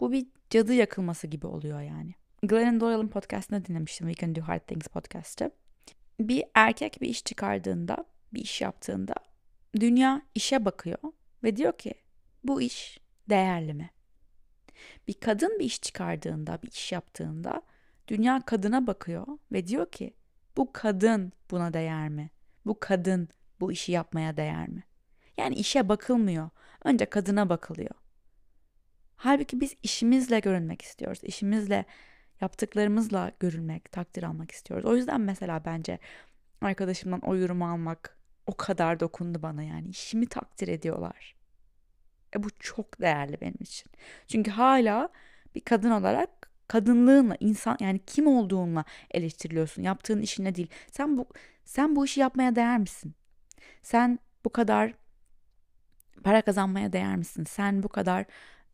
[0.00, 2.14] Bu bir cadı yakılması gibi oluyor yani.
[2.42, 4.09] Glennon Doyle'ın podcastını dinlemiştim.
[4.09, 5.50] We Can Do Hard Things podcast'ı.
[6.20, 9.14] Bir erkek bir iş çıkardığında, bir iş yaptığında
[9.81, 10.98] dünya işe bakıyor
[11.44, 11.94] ve diyor ki
[12.44, 13.90] bu iş değerli mi?
[15.09, 17.62] Bir kadın bir iş çıkardığında, bir iş yaptığında
[18.09, 20.14] dünya kadına bakıyor ve diyor ki
[20.57, 22.31] bu kadın buna değer mi?
[22.66, 23.29] Bu kadın
[23.61, 24.85] bu işi yapmaya değer mi?
[25.38, 26.50] Yani işe bakılmıyor.
[26.85, 27.94] Önce kadına bakılıyor.
[29.16, 31.20] Halbuki biz işimizle görünmek istiyoruz.
[31.22, 31.85] İşimizle,
[32.40, 34.87] yaptıklarımızla görülmek, takdir almak istiyoruz.
[34.87, 35.98] O yüzden mesela bence
[36.61, 39.88] arkadaşımdan o yorumu almak o kadar dokundu bana yani.
[39.88, 41.37] işimi takdir ediyorlar.
[42.37, 43.90] E bu çok değerli benim için.
[44.29, 45.09] Çünkü hala
[45.55, 49.83] bir kadın olarak kadınlığınla, insan yani kim olduğunla eleştiriliyorsun.
[49.83, 50.70] Yaptığın işine değil.
[50.92, 51.26] Sen bu
[51.64, 53.14] sen bu işi yapmaya değer misin?
[53.83, 54.94] Sen bu kadar
[56.24, 57.44] para kazanmaya değer misin?
[57.44, 58.24] Sen bu kadar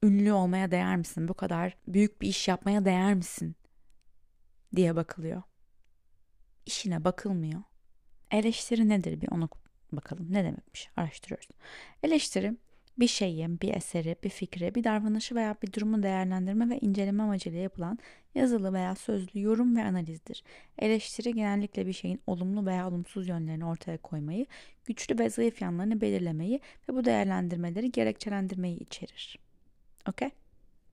[0.03, 1.29] ünlü olmaya değer misin?
[1.29, 3.57] Bu kadar büyük bir iş yapmaya değer misin?
[4.77, 5.43] diye bakılıyor.
[6.67, 7.63] İşine bakılmıyor.
[8.31, 9.49] Eleştiri nedir bir onu
[9.93, 10.27] bakalım.
[10.31, 10.89] Ne demekmiş?
[10.97, 11.49] Araştırıyoruz.
[12.03, 12.57] Eleştiri
[12.99, 17.59] bir şeyi, bir eseri, bir fikri, bir davranışı veya bir durumu değerlendirme ve inceleme amacıyla
[17.59, 17.99] yapılan
[18.35, 20.45] yazılı veya sözlü yorum ve analizdir.
[20.79, 24.47] Eleştiri genellikle bir şeyin olumlu veya olumsuz yönlerini ortaya koymayı,
[24.85, 29.46] güçlü ve zayıf yanlarını belirlemeyi ve bu değerlendirmeleri gerekçelendirmeyi içerir.
[30.09, 30.31] Okey?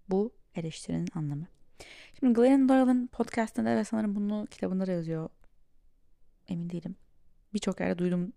[0.10, 1.48] Bu eleştirinin anlamı.
[2.20, 5.30] Şimdi Glennon Doyle'ın podcastında ve sanırım bunu kitabında da yazıyor.
[6.48, 6.96] Emin değilim.
[7.54, 8.34] Birçok yerde duydum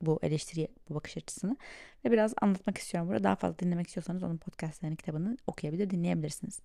[0.00, 1.56] bu eleştiriye, bu bakış açısını.
[2.04, 3.24] Ve biraz anlatmak istiyorum burada.
[3.24, 6.60] Daha fazla dinlemek istiyorsanız onun podcastlarını, kitabını okuyabilir, dinleyebilirsiniz.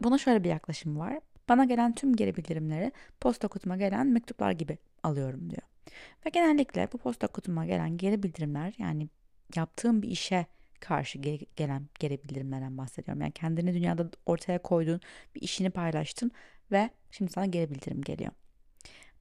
[0.00, 1.20] Buna şöyle bir yaklaşım var.
[1.48, 5.62] Bana gelen tüm geri bildirimleri posta kutuma gelen mektuplar gibi alıyorum diyor.
[6.26, 9.08] Ve genellikle bu posta kutuma gelen geri bildirimler yani
[9.56, 10.46] yaptığım bir işe
[10.82, 11.18] karşı
[11.56, 13.20] gelen geri bildirimlerden bahsediyorum.
[13.22, 15.00] Yani kendini dünyada ortaya koydun,
[15.34, 16.30] bir işini paylaştın
[16.72, 18.32] ve şimdi sana geri bildirim geliyor.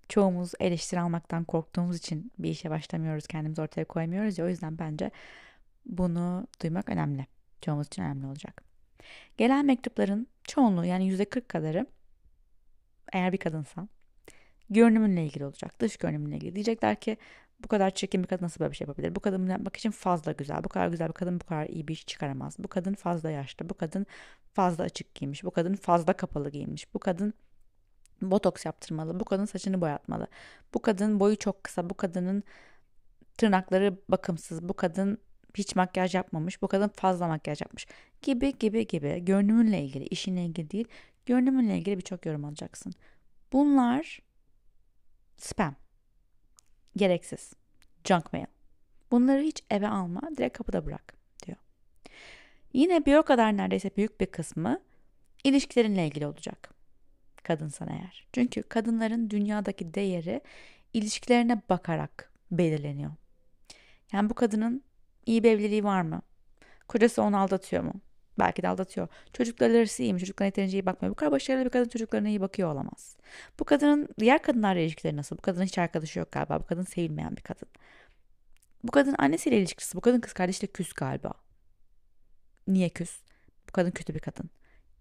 [0.09, 5.11] Çoğumuz eleştiri almaktan korktuğumuz için bir işe başlamıyoruz, kendimizi ortaya koymuyoruz ya o yüzden bence
[5.85, 7.25] bunu duymak önemli.
[7.61, 8.63] Çoğumuz için önemli olacak.
[9.37, 11.85] Gelen mektupların çoğunluğu yani %40 kadarı
[13.13, 13.89] eğer bir kadınsan
[14.69, 15.79] görünümünle ilgili olacak.
[15.79, 16.55] Dış görünümünle ilgili.
[16.55, 17.17] Diyecekler ki
[17.63, 19.15] bu kadar çirkin bir kadın nasıl böyle bir şey yapabilir?
[19.15, 20.63] Bu kadın yapmak için fazla güzel.
[20.63, 22.55] Bu kadar güzel bir kadın bu kadar iyi bir iş çıkaramaz.
[22.59, 23.69] Bu kadın fazla yaşlı.
[23.69, 24.05] Bu kadın
[24.53, 25.43] fazla açık giymiş.
[25.43, 26.93] Bu kadın fazla kapalı giymiş.
[26.93, 27.33] Bu kadın
[28.21, 29.19] botoks yaptırmalı.
[29.19, 30.27] Bu kadın saçını boyatmalı.
[30.73, 31.89] Bu kadın boyu çok kısa.
[31.89, 32.43] Bu kadının
[33.37, 34.69] tırnakları bakımsız.
[34.69, 35.17] Bu kadın
[35.55, 36.61] hiç makyaj yapmamış.
[36.61, 37.87] Bu kadın fazla makyaj yapmış.
[38.21, 39.25] Gibi gibi gibi.
[39.25, 40.87] Görünümünle ilgili, işinle ilgili değil.
[41.25, 42.93] Görünümünle ilgili birçok yorum alacaksın.
[43.53, 44.19] Bunlar
[45.37, 45.80] spam.
[46.95, 47.53] Gereksiz.
[48.03, 48.45] Junk mail.
[49.11, 51.13] Bunları hiç eve alma, direkt kapıda bırak
[51.45, 51.57] diyor.
[52.73, 54.81] Yine bir o kadar neredeyse büyük bir kısmı
[55.43, 56.73] ilişkilerinle ilgili olacak.
[57.43, 58.27] Kadınsan eğer.
[58.33, 60.41] Çünkü kadınların dünyadaki değeri
[60.93, 63.11] ilişkilerine bakarak belirleniyor.
[64.13, 64.83] Yani bu kadının
[65.25, 66.21] iyi bir evliliği var mı?
[66.87, 67.93] Kocası onu aldatıyor mu?
[68.39, 69.07] Belki de aldatıyor.
[69.33, 70.19] Çocukları arası iyi mi?
[70.19, 71.11] Çocuklarına yeterince iyi bakmıyor.
[71.11, 73.17] Bu kadar başarılı bir kadın çocuklarına iyi bakıyor olamaz.
[73.59, 75.37] Bu kadının diğer kadınlarla ilişkileri nasıl?
[75.37, 76.59] Bu kadının hiç arkadaşı yok galiba.
[76.59, 77.67] Bu kadın sevilmeyen bir kadın.
[78.83, 79.97] Bu kadın annesiyle ilişkisi.
[79.97, 81.31] Bu kadın kız kardeşle küs galiba.
[82.67, 83.19] Niye küs?
[83.69, 84.49] Bu kadın kötü bir kadın.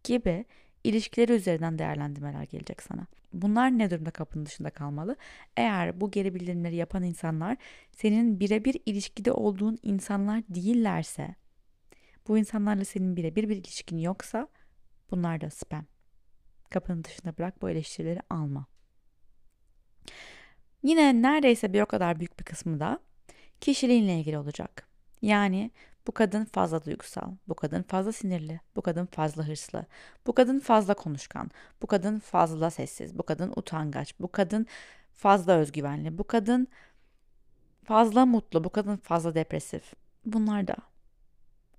[0.04, 0.44] gibi
[0.84, 3.06] ilişkileri üzerinden değerlendirmeler gelecek sana.
[3.32, 5.16] Bunlar ne durumda kapının dışında kalmalı?
[5.56, 7.56] Eğer bu geri bildirimleri yapan insanlar
[7.92, 11.34] senin birebir ilişkide olduğun insanlar değillerse,
[12.28, 14.48] bu insanlarla senin birebir bir ilişkin yoksa
[15.10, 15.84] bunlar da spam.
[16.70, 18.66] Kapının dışında bırak bu eleştirileri alma.
[20.82, 23.00] Yine neredeyse bir o kadar büyük bir kısmı da
[23.60, 24.88] kişiliğinle ilgili olacak.
[25.22, 25.70] Yani
[26.06, 29.86] bu kadın fazla duygusal, bu kadın fazla sinirli, bu kadın fazla hırslı,
[30.26, 31.50] bu kadın fazla konuşkan,
[31.82, 34.66] bu kadın fazla sessiz, bu kadın utangaç, bu kadın
[35.12, 36.68] fazla özgüvenli, bu kadın
[37.84, 39.94] fazla mutlu, bu kadın fazla depresif.
[40.26, 40.76] Bunlar da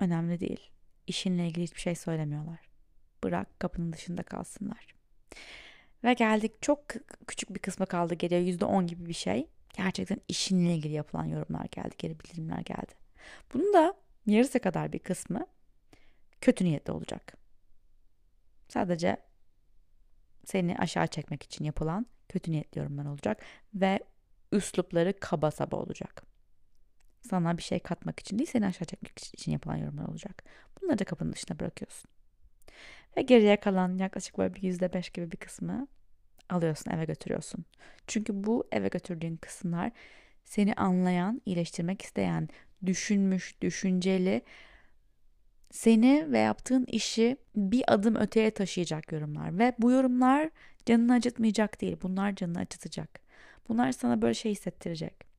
[0.01, 0.71] önemli değil.
[1.07, 2.59] İşinle ilgili hiçbir şey söylemiyorlar.
[3.23, 4.95] Bırak kapının dışında kalsınlar.
[6.03, 6.79] Ve geldik çok
[7.27, 9.47] küçük bir kısmı kaldı geriye yüzde on gibi bir şey.
[9.77, 12.93] Gerçekten işinle ilgili yapılan yorumlar geldi, geri bildirimler geldi.
[13.53, 13.93] Bunun da
[14.25, 15.45] yarısı kadar bir kısmı
[16.41, 17.33] kötü niyetli olacak.
[18.67, 19.17] Sadece
[20.45, 23.41] seni aşağı çekmek için yapılan kötü niyetli yorumlar olacak
[23.73, 23.99] ve
[24.51, 26.30] üslupları kaba saba olacak.
[27.21, 30.43] Sana bir şey katmak için değil, seni aşağı çekmek için yapılan yorumlar olacak.
[30.81, 32.11] Bunları da kapının dışına bırakıyorsun.
[33.17, 35.87] Ve geriye kalan yaklaşık böyle bir yüzde beş gibi bir kısmı
[36.49, 37.65] alıyorsun eve götürüyorsun.
[38.07, 39.91] Çünkü bu eve götürdüğün kısımlar
[40.45, 42.49] seni anlayan, iyileştirmek isteyen,
[42.85, 44.41] düşünmüş, düşünceli,
[45.71, 49.59] seni ve yaptığın işi bir adım öteye taşıyacak yorumlar.
[49.59, 50.49] Ve bu yorumlar
[50.85, 53.19] canını acıtmayacak değil, bunlar canını acıtacak.
[53.69, 55.30] Bunlar sana böyle şey hissettirecek.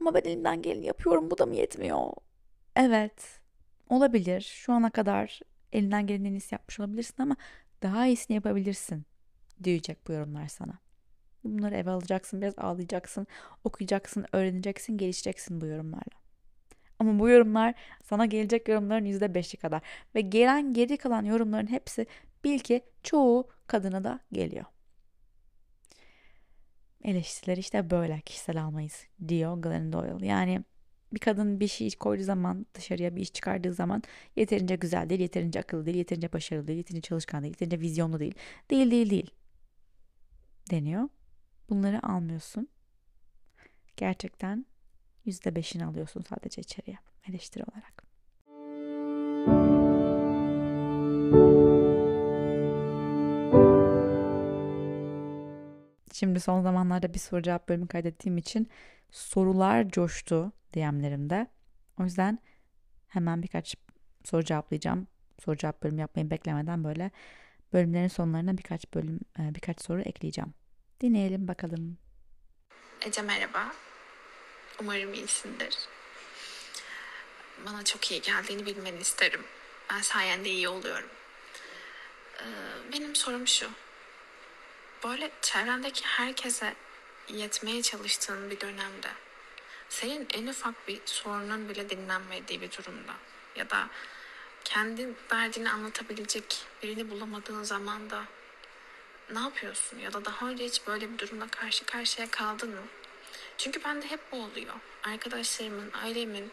[0.00, 2.12] Ama ben elimden geleni yapıyorum, bu da mı yetmiyor?
[2.76, 3.40] Evet,
[3.88, 4.40] olabilir.
[4.40, 5.40] Şu ana kadar
[5.72, 7.36] elinden gelen en iyisi yapmış olabilirsin ama
[7.82, 9.04] daha iyisini yapabilirsin
[9.64, 10.78] diyecek bu yorumlar sana.
[11.44, 13.26] Bunları eve alacaksın, biraz ağlayacaksın,
[13.64, 16.18] okuyacaksın, öğreneceksin, gelişeceksin bu yorumlarla.
[16.98, 19.82] Ama bu yorumlar sana gelecek yorumların yüzde beşi kadar.
[20.14, 22.06] Ve gelen geri kalan yorumların hepsi
[22.44, 24.64] bil ki çoğu kadına da geliyor.
[27.04, 30.26] Eleştiriler işte böyle kişisel almayız diyor Glenn Doyle.
[30.26, 30.64] Yani
[31.12, 34.02] bir kadın bir şey koyduğu zaman dışarıya bir iş çıkardığı zaman
[34.36, 38.34] yeterince güzel değil, yeterince akıllı değil, yeterince başarılı değil, yeterince çalışkan değil, yeterince vizyonlu değil.
[38.70, 39.30] Değil değil değil
[40.70, 41.08] deniyor.
[41.70, 42.68] Bunları almıyorsun.
[43.96, 44.66] Gerçekten
[45.24, 48.07] yüzde beşini alıyorsun sadece içeriye eleştiri olarak.
[56.18, 58.70] Şimdi son zamanlarda bir soru cevap bölümü kaydettiğim için
[59.10, 61.46] sorular coştu DM'lerimde.
[62.00, 62.38] O yüzden
[63.08, 63.76] hemen birkaç
[64.24, 65.06] soru cevaplayacağım.
[65.44, 67.10] Soru cevap bölümü yapmayı beklemeden böyle
[67.72, 70.54] bölümlerin sonlarına birkaç bölüm e, birkaç soru ekleyeceğim.
[71.00, 71.98] Dinleyelim bakalım.
[73.06, 73.72] Ece merhaba.
[74.80, 75.78] Umarım iyisindir.
[77.66, 79.40] Bana çok iyi geldiğini bilmeni isterim.
[79.90, 81.10] Ben sayende iyi oluyorum.
[82.92, 83.70] Benim sorum şu.
[85.04, 86.74] Böyle çevrendeki herkese
[87.28, 89.08] yetmeye çalıştığın bir dönemde
[89.88, 93.12] senin en ufak bir sorunun bile dinlenmediği bir durumda
[93.56, 93.88] ya da
[94.64, 98.24] kendi derdini anlatabilecek birini bulamadığın zamanda
[99.32, 99.98] ne yapıyorsun?
[99.98, 102.86] Ya da daha önce hiç böyle bir durumla karşı karşıya kaldın mı?
[103.58, 104.74] Çünkü bende hep bu oluyor.
[105.02, 106.52] Arkadaşlarımın, ailemin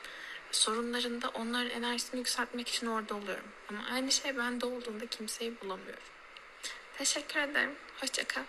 [0.52, 3.48] sorunlarında onların enerjisini yükseltmek için orada oluyorum.
[3.70, 6.04] Ama aynı şey bende olduğunda kimseyi bulamıyorum.
[6.98, 7.76] Teşekkür ederim.
[8.02, 8.44] Hoşçakal.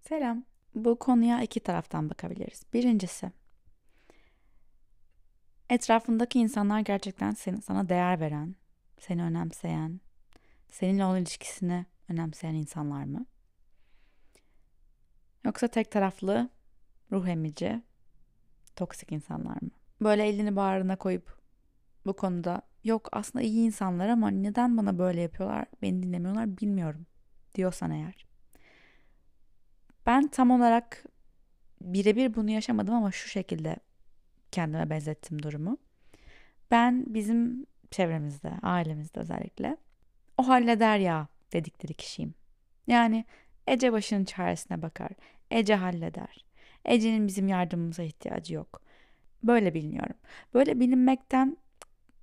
[0.00, 0.44] Selam.
[0.74, 2.62] Bu konuya iki taraftan bakabiliriz.
[2.72, 3.32] Birincisi,
[5.70, 8.54] etrafındaki insanlar gerçekten seni, sana değer veren,
[9.00, 10.00] seni önemseyen,
[10.70, 13.26] seninle olan ilişkisini önemseyen insanlar mı?
[15.44, 16.50] Yoksa tek taraflı,
[17.12, 17.82] ruh emici,
[18.76, 19.70] toksik insanlar mı?
[20.00, 21.38] Böyle elini bağrına koyup
[22.06, 27.06] bu konuda yok aslında iyi insanlar ama neden bana böyle yapıyorlar, beni dinlemiyorlar bilmiyorum
[27.54, 28.31] diyorsan eğer.
[30.06, 31.04] Ben tam olarak
[31.80, 33.76] birebir bunu yaşamadım ama şu şekilde
[34.52, 35.78] kendime benzettim durumu.
[36.70, 39.76] Ben bizim çevremizde, ailemizde özellikle
[40.38, 42.34] o halleder ya dedikleri kişiyim.
[42.86, 43.24] Yani
[43.66, 45.10] Ece başının çaresine bakar.
[45.50, 46.44] Ece halleder.
[46.84, 48.82] Ece'nin bizim yardımımıza ihtiyacı yok.
[49.42, 50.16] Böyle biliniyorum.
[50.54, 51.56] Böyle bilinmekten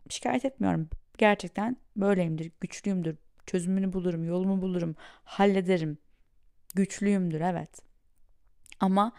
[0.09, 0.89] şikayet etmiyorum.
[1.17, 5.97] Gerçekten böyleyimdir, güçlüyümdür, çözümünü bulurum, yolumu bulurum, hallederim.
[6.75, 7.79] Güçlüyümdür evet.
[8.79, 9.11] Ama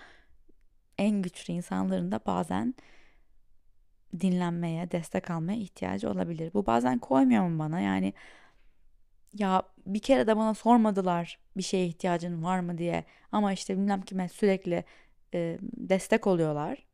[0.99, 2.75] en güçlü insanların da bazen
[4.21, 6.55] dinlenmeye, destek almaya ihtiyacı olabilir.
[6.55, 7.81] Bu bazen koymuyor mu bana?
[7.81, 8.15] Yani
[9.35, 14.03] ya bir kere de bana sormadılar bir şeye ihtiyacın var mı diye ama işte bilmem
[14.03, 14.85] kime sürekli
[15.35, 16.87] e, destek oluyorlar.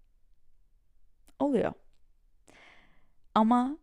[1.39, 1.73] Oluyor.
[3.35, 3.79] Ama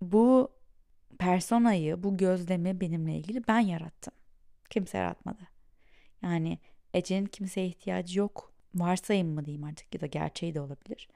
[0.00, 0.52] bu
[1.18, 4.12] personayı, bu gözlemi benimle ilgili ben yarattım.
[4.70, 5.42] Kimse yaratmadı.
[6.22, 6.58] Yani
[6.94, 8.52] Ece'nin kimseye ihtiyacı yok.
[8.74, 11.08] Varsayım mı diyeyim artık ya da gerçeği de olabilir.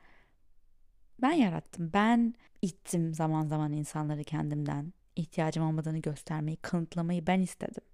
[1.23, 1.91] Ben yarattım.
[1.93, 4.93] Ben ittim zaman zaman insanları kendimden.
[5.17, 7.85] İhtiyacım olmadığını göstermeyi, kanıtlamayı ben istedim.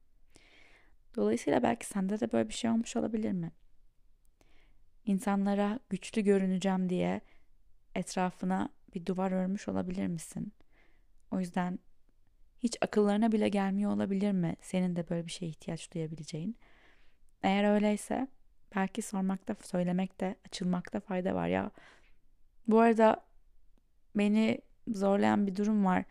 [1.17, 3.53] Dolayısıyla belki sende de böyle bir şey olmuş olabilir mi?
[5.05, 7.21] İnsanlara güçlü görüneceğim diye
[7.95, 10.53] etrafına bir duvar örmüş olabilir misin?
[11.31, 11.79] O yüzden
[12.63, 16.57] hiç akıllarına bile gelmiyor olabilir mi senin de böyle bir şeye ihtiyaç duyabileceğin?
[17.43, 18.29] Eğer öyleyse
[18.77, 21.71] belki sormakta, söylemekte, açılmakta fayda var ya.
[22.69, 23.25] Bu arada
[24.17, 26.05] beni zorlayan bir durum var.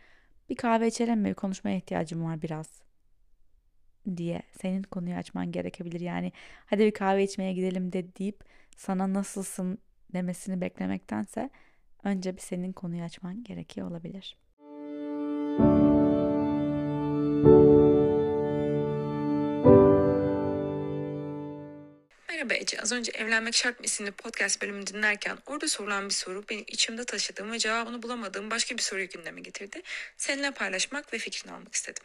[0.50, 1.34] Bir kahve içelim mi?
[1.34, 2.82] Konuşmaya ihtiyacım var biraz
[4.18, 6.00] diye senin konuyu açman gerekebilir.
[6.00, 6.32] Yani
[6.66, 8.44] hadi bir kahve içmeye gidelim de deyip
[8.78, 9.78] sana nasılsın
[10.14, 11.50] demesini beklemektense
[12.04, 14.38] önce bir senin konuyu açman gerekiyor olabilir.
[15.60, 15.95] Merhaba
[22.86, 27.04] Az önce Evlenmek Şart mı isimli podcast bölümünü dinlerken orada sorulan bir soru benim içimde
[27.04, 29.82] taşıdığım ve cevabını bulamadığım başka bir soruyu gündeme getirdi.
[30.18, 32.04] Seninle paylaşmak ve fikrini almak istedim.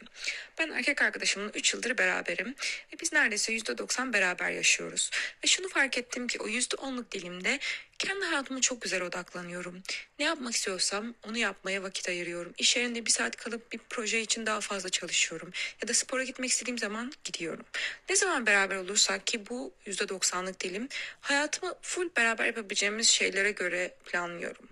[0.59, 2.55] Ben erkek arkadaşımla 3 yıldır beraberim
[2.93, 5.11] ve biz neredeyse %90 beraber yaşıyoruz.
[5.43, 7.59] Ve şunu fark ettim ki o %10'luk dilimde
[8.01, 9.81] kendi hayatıma çok güzel odaklanıyorum.
[10.19, 12.53] Ne yapmak istiyorsam onu yapmaya vakit ayırıyorum.
[12.57, 15.51] İş yerinde bir saat kalıp bir proje için daha fazla çalışıyorum.
[15.81, 17.65] Ya da spora gitmek istediğim zaman gidiyorum.
[18.09, 20.87] Ne zaman beraber olursak ki bu %90'lık dilim
[21.21, 24.69] hayatımı full beraber yapabileceğimiz şeylere göre planlıyorum.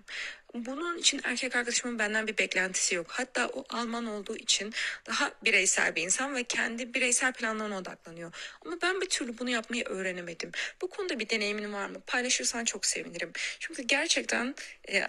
[0.54, 3.06] Bunun için erkek arkadaşımın benden bir beklentisi yok.
[3.08, 4.72] Hatta o Alman olduğu için
[5.06, 8.32] daha bireysel bir insan ve kendi bireysel planlarına odaklanıyor.
[8.66, 10.50] Ama ben bir türlü bunu yapmayı öğrenemedim.
[10.82, 12.00] Bu konuda bir deneyimin var mı?
[12.06, 13.32] Paylaşırsan çok sevinirim.
[13.58, 14.54] Çünkü gerçekten
[14.88, 15.08] e,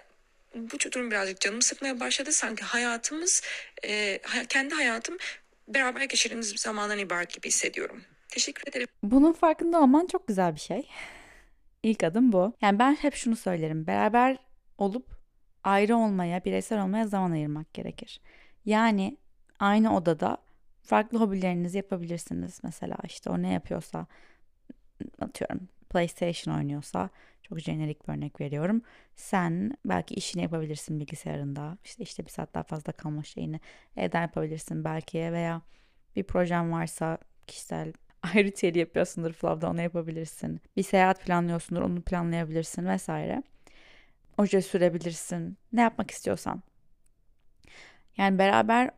[0.55, 2.31] bu durum birazcık canımı sıkmaya başladı.
[2.31, 3.41] Sanki hayatımız,
[3.83, 5.17] e, kendi hayatım
[5.67, 8.03] beraber geçirdiğimiz bir zamandan ibaret gibi hissediyorum.
[8.29, 8.87] Teşekkür ederim.
[9.03, 10.87] Bunun farkında olman çok güzel bir şey.
[11.83, 12.53] İlk adım bu.
[12.61, 13.87] Yani ben hep şunu söylerim.
[13.87, 14.37] Beraber
[14.77, 15.20] olup
[15.63, 18.21] ayrı olmaya, bireysel olmaya zaman ayırmak gerekir.
[18.65, 19.17] Yani
[19.59, 20.37] aynı odada
[20.83, 22.59] farklı hobilerinizi yapabilirsiniz.
[22.63, 24.05] Mesela işte o ne yapıyorsa
[25.21, 27.09] atıyorum PlayStation oynuyorsa
[27.43, 28.81] çok jenerik bir örnek veriyorum.
[29.15, 31.77] Sen belki işini yapabilirsin bilgisayarında.
[31.83, 33.59] İşte işte bir saat daha fazla kalma şeyini
[33.97, 35.61] evden yapabilirsin belki veya
[36.15, 37.93] bir projem varsa kişisel
[38.35, 40.61] ayrı yapıyorsundur Flow'da onu yapabilirsin.
[40.77, 43.43] Bir seyahat planlıyorsundur onu planlayabilirsin vesaire
[44.37, 45.57] oje sürebilirsin.
[45.73, 46.63] Ne yapmak istiyorsan.
[48.17, 48.91] Yani beraber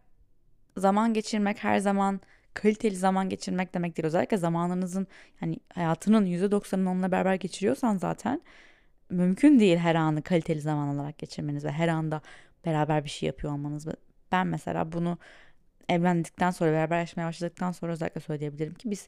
[0.78, 2.22] zaman geçirmek her zaman
[2.54, 4.06] kaliteli zaman geçirmek demek değil.
[4.06, 5.08] Özellikle zamanınızın
[5.42, 8.42] yani hayatının %90'ını onunla beraber geçiriyorsan zaten
[9.10, 12.22] mümkün değil her anı kaliteli zaman olarak geçirmeniz ve her anda
[12.66, 13.88] beraber bir şey yapıyor olmanız.
[14.32, 15.18] Ben mesela bunu
[15.90, 19.08] evlendikten sonra beraber yaşamaya başladıktan sonra özellikle söyleyebilirim ki biz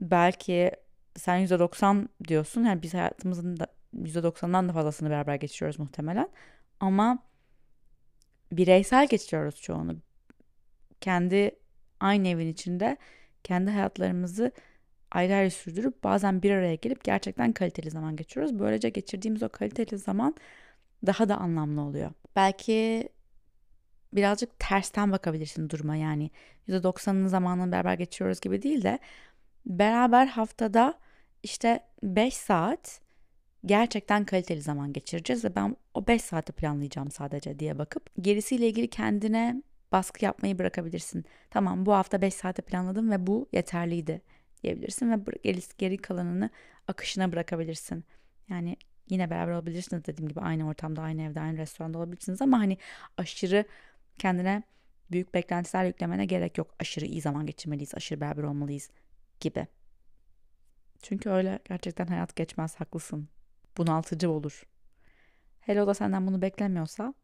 [0.00, 0.70] belki
[1.16, 3.66] sen %90 diyorsun yani biz hayatımızın da
[4.02, 6.28] %90'dan da fazlasını beraber geçiriyoruz muhtemelen.
[6.80, 7.18] Ama
[8.52, 9.96] bireysel geçiriyoruz çoğunu.
[11.00, 11.50] Kendi
[12.00, 12.96] aynı evin içinde
[13.44, 14.52] kendi hayatlarımızı
[15.10, 18.58] ayrı ayrı sürdürüp bazen bir araya gelip gerçekten kaliteli zaman geçiriyoruz.
[18.58, 20.34] Böylece geçirdiğimiz o kaliteli zaman
[21.06, 22.10] daha da anlamlı oluyor.
[22.36, 23.08] Belki
[24.12, 26.30] birazcık tersten bakabilirsin duruma yani
[26.68, 28.98] %90'ının zamanını beraber geçiriyoruz gibi değil de
[29.66, 30.98] beraber haftada
[31.42, 33.00] işte 5 saat
[33.66, 38.90] gerçekten kaliteli zaman geçireceğiz ve ben o 5 saati planlayacağım sadece diye bakıp gerisiyle ilgili
[38.90, 41.24] kendine baskı yapmayı bırakabilirsin.
[41.50, 44.22] Tamam bu hafta 5 saate planladım ve bu yeterliydi
[44.62, 45.16] diyebilirsin ve
[45.78, 46.50] geri, kalanını
[46.88, 48.04] akışına bırakabilirsin.
[48.48, 48.76] Yani
[49.08, 52.78] yine beraber olabilirsiniz dediğim gibi aynı ortamda, aynı evde, aynı restoranda olabilirsiniz ama hani
[53.16, 53.64] aşırı
[54.18, 54.62] kendine
[55.10, 56.74] büyük beklentiler yüklemene gerek yok.
[56.80, 58.90] Aşırı iyi zaman geçirmeliyiz, aşırı beraber olmalıyız
[59.40, 59.66] gibi.
[61.02, 63.28] Çünkü öyle gerçekten hayat geçmez, haklısın
[63.76, 64.66] bunaltıcı olur.
[65.60, 67.14] Hele o da senden bunu beklemiyorsa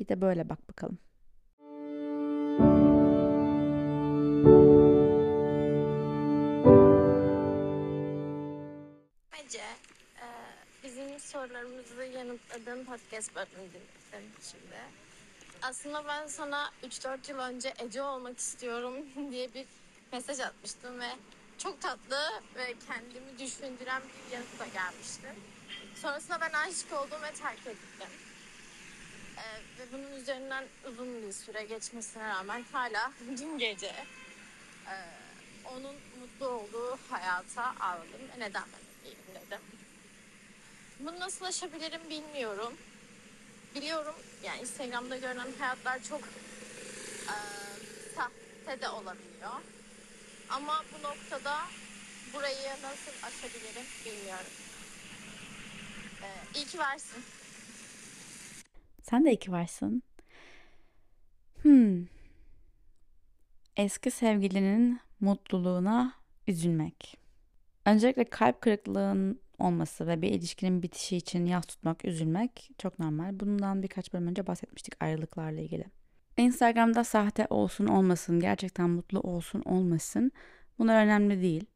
[0.00, 0.98] bir de böyle bak bakalım.
[9.32, 9.62] Bence
[10.22, 10.26] e,
[10.84, 14.76] bizim sorularımızı yanıtladığın podcast bölümünü dinledim şimdi.
[15.62, 18.94] Aslında ben sana 3-4 yıl önce Ece olmak istiyorum
[19.30, 19.66] diye bir
[20.12, 21.08] mesaj atmıştım ve
[21.62, 25.34] çok tatlı ve kendimi düşündüren bir yanıt da gelmişti.
[25.94, 28.08] Sonrasında ben aşık oldum ve terk ettim.
[29.36, 33.94] Ee, ve bunun üzerinden uzun bir süre geçmesine rağmen hala dün gece
[34.86, 34.94] e,
[35.74, 39.60] onun mutlu olduğu hayata ağladım ve neden ben değilim dedim.
[41.00, 42.72] Bunu nasıl aşabilirim bilmiyorum.
[43.74, 46.20] biliyorum yani Instagram'da görünen hayatlar çok
[47.28, 47.36] e,
[48.14, 49.60] sahte de olabiliyor.
[50.56, 51.58] Ama bu noktada
[52.34, 54.52] burayı nasıl aşabilirim bilmiyorum.
[56.22, 57.22] E, iyi ki varsın.
[59.02, 60.02] Sen de iki varsın.
[61.62, 62.06] Hmm.
[63.76, 66.14] Eski sevgilinin mutluluğuna
[66.46, 67.18] üzülmek.
[67.86, 73.40] Öncelikle kalp kırıklığın olması ve bir ilişkinin bitişi için yas tutmak, üzülmek çok normal.
[73.40, 75.84] Bundan birkaç bölüm önce bahsetmiştik ayrılıklarla ilgili.
[76.36, 80.32] Instagram'da sahte olsun olmasın, gerçekten mutlu olsun olmasın
[80.78, 81.66] bunlar önemli değil.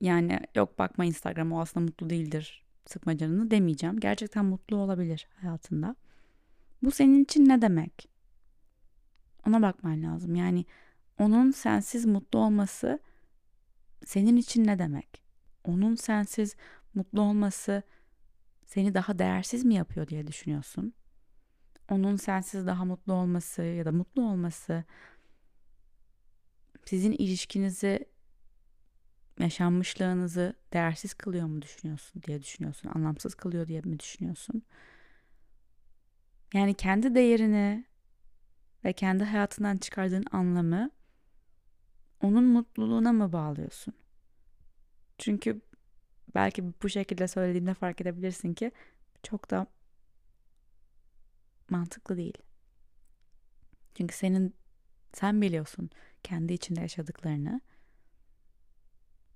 [0.00, 4.00] Yani yok bakma Instagram o aslında mutlu değildir sıkma canını demeyeceğim.
[4.00, 5.96] Gerçekten mutlu olabilir hayatında.
[6.82, 8.08] Bu senin için ne demek?
[9.46, 10.34] Ona bakman lazım.
[10.34, 10.64] Yani
[11.18, 12.98] onun sensiz mutlu olması
[14.04, 15.22] senin için ne demek?
[15.64, 16.56] Onun sensiz
[16.94, 17.82] mutlu olması
[18.66, 20.92] seni daha değersiz mi yapıyor diye düşünüyorsun?
[21.90, 24.84] Onun sensiz daha mutlu olması ya da mutlu olması
[26.84, 28.06] sizin ilişkinizi
[29.40, 32.90] yaşanmışlığınızı değersiz kılıyor mu düşünüyorsun diye düşünüyorsun.
[32.94, 34.62] Anlamsız kılıyor diye mi düşünüyorsun?
[36.54, 37.84] Yani kendi değerini
[38.84, 40.90] ve kendi hayatından çıkardığın anlamı
[42.22, 43.94] onun mutluluğuna mı bağlıyorsun?
[45.18, 45.60] Çünkü
[46.34, 48.72] belki bu şekilde söylediğimde fark edebilirsin ki
[49.22, 49.66] çok da
[51.70, 52.38] mantıklı değil.
[53.94, 54.54] Çünkü senin
[55.12, 55.90] sen biliyorsun
[56.22, 57.60] kendi içinde yaşadıklarını.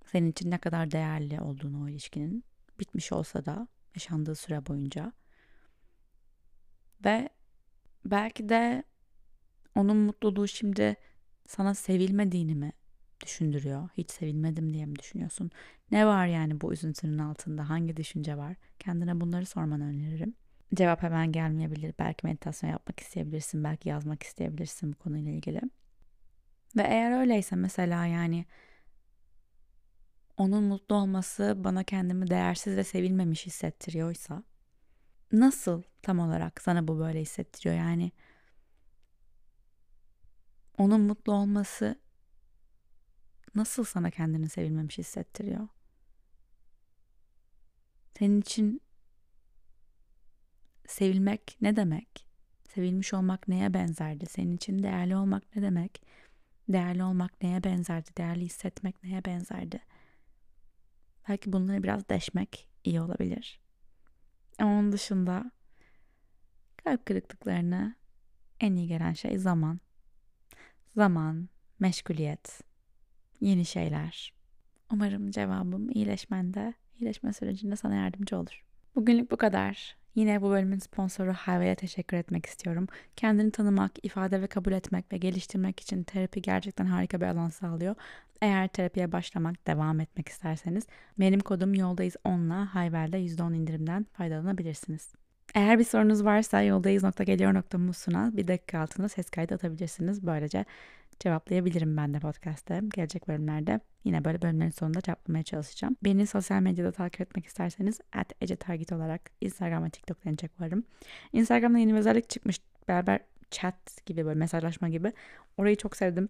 [0.07, 2.45] Senin için ne kadar değerli olduğunu o ilişkinin
[2.81, 5.13] bitmiş olsa da yaşandığı süre boyunca.
[7.05, 7.29] Ve
[8.05, 8.85] belki de
[9.75, 10.97] onun mutluluğu şimdi
[11.47, 12.73] sana sevilmediğini mi
[13.25, 13.89] düşündürüyor?
[13.97, 15.51] Hiç sevilmedim diye mi düşünüyorsun?
[15.91, 17.69] Ne var yani bu üzüntünün altında?
[17.69, 18.57] Hangi düşünce var?
[18.79, 20.35] Kendine bunları sormanı öneririm.
[20.75, 21.95] Cevap hemen gelmeyebilir.
[21.99, 23.65] Belki meditasyon yapmak isteyebilirsin.
[23.65, 25.61] Belki yazmak isteyebilirsin bu konuyla ilgili.
[26.77, 28.47] Ve eğer öyleyse mesela yani
[30.37, 34.43] onun mutlu olması bana kendimi değersiz ve sevilmemiş hissettiriyorsa
[35.33, 37.75] nasıl tam olarak sana bu böyle hissettiriyor?
[37.75, 38.13] Yani
[40.79, 42.01] onun mutlu olması
[43.55, 45.69] nasıl sana kendini sevilmemiş hissettiriyor?
[48.19, 48.81] Senin için
[51.01, 52.27] sevilmek ne demek?
[52.69, 54.27] Sevilmiş olmak neye benzerdi?
[54.27, 56.03] Senin için değerli olmak ne demek?
[56.69, 58.11] Değerli olmak neye benzerdi?
[58.19, 59.81] Değerli hissetmek neye benzerdi?
[61.29, 63.61] Belki bunları biraz deşmek iyi olabilir.
[64.59, 65.51] Ama onun dışında
[66.85, 67.95] kalp kırıklıklarına
[68.61, 69.81] en iyi gelen şey zaman.
[70.97, 71.49] Zaman,
[71.79, 72.61] meşguliyet,
[73.41, 74.33] yeni şeyler.
[74.93, 78.65] Umarım cevabım iyileşmende, iyileşme sürecinde sana yardımcı olur.
[78.95, 80.00] Bugünlük bu kadar.
[80.15, 82.87] Yine bu bölümün sponsoru Hayve'ye teşekkür etmek istiyorum.
[83.17, 87.95] Kendini tanımak, ifade ve kabul etmek ve geliştirmek için terapi gerçekten harika bir alan sağlıyor.
[88.41, 90.87] Eğer terapiye başlamak, devam etmek isterseniz
[91.19, 95.15] benim kodum yoldayız 10'la Hayvel'de %10 indirimden faydalanabilirsiniz.
[95.55, 100.27] Eğer bir sorunuz varsa yoldayız.geliyor.musuna bir dakika altında ses kaydı atabilirsiniz.
[100.27, 100.65] Böylece
[101.21, 102.81] cevaplayabilirim ben de podcast'te.
[102.95, 105.97] Gelecek bölümlerde yine böyle bölümlerin sonunda cevaplamaya çalışacağım.
[106.05, 110.61] Beni sosyal medyada takip etmek isterseniz at Ece Target olarak Instagram ve TikTok'ta en çok
[110.61, 110.85] varım.
[111.33, 112.61] Instagram'da yeni bir özellik çıkmış.
[112.89, 115.13] Beraber chat gibi böyle mesajlaşma gibi.
[115.57, 116.29] Orayı çok sevdim.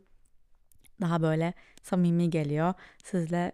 [1.00, 2.74] Daha böyle samimi geliyor.
[3.04, 3.52] Sizle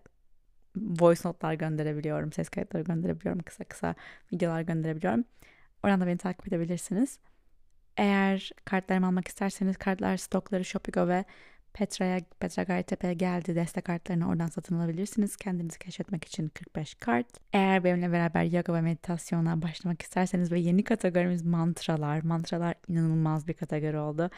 [0.76, 2.32] voice notlar gönderebiliyorum.
[2.32, 3.42] Ses kayıtları gönderebiliyorum.
[3.42, 3.94] Kısa kısa
[4.32, 5.24] videolar gönderebiliyorum.
[5.82, 7.18] Oradan da beni takip edebilirsiniz.
[7.96, 11.24] Eğer kartlarımı almak isterseniz kartlar stokları Shopigo ve
[11.72, 13.54] Petra'ya, Petra Gaytepe'ye geldi.
[13.54, 15.36] Destek kartlarını oradan satın alabilirsiniz.
[15.36, 17.26] Kendinizi keşfetmek için 45 kart.
[17.52, 22.22] Eğer benimle beraber yoga ve meditasyona başlamak isterseniz ve yeni kategorimiz mantralar.
[22.22, 24.30] Mantralar inanılmaz bir kategori oldu.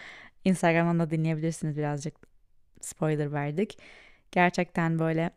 [0.45, 2.15] Instagram'dan da dinleyebilirsiniz birazcık
[2.81, 3.79] spoiler verdik.
[4.33, 5.31] Gerçekten böyle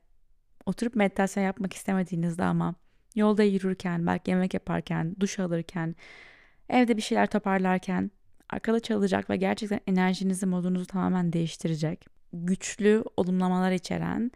[0.66, 2.76] oturup meditasyon yapmak istemediğinizde ama
[3.16, 5.96] yolda yürürken, belki yemek yaparken, duş alırken,
[6.72, 8.12] Evde bir şeyler toparlarken
[8.50, 12.06] arkada çalacak ve gerçekten enerjinizi, modunuzu tamamen değiştirecek.
[12.34, 14.32] Güçlü olumlamalar içeren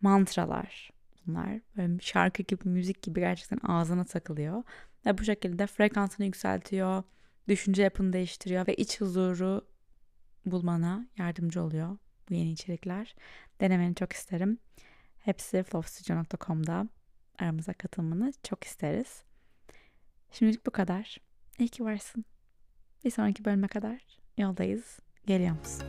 [0.00, 0.90] mantralar
[1.26, 1.60] bunlar.
[1.76, 4.62] Böyle şarkı gibi, müzik gibi gerçekten ağzına takılıyor.
[5.06, 7.02] Ve bu şekilde frekansını yükseltiyor,
[7.48, 9.66] düşünce yapını değiştiriyor ve iç huzuru
[10.46, 11.96] bulmana yardımcı oluyor
[12.30, 13.14] bu yeni içerikler.
[13.60, 14.58] Denemeni çok isterim.
[15.18, 16.88] Hepsi flowstudio.com'da
[17.38, 19.22] aramıza katılmanı çok isteriz.
[20.30, 21.18] Şimdilik bu kadar.
[21.58, 22.24] İyi ki varsın.
[23.04, 24.00] Bir sonraki bölüme kadar
[24.38, 24.98] yoldayız.
[25.26, 25.86] Geliyor musun?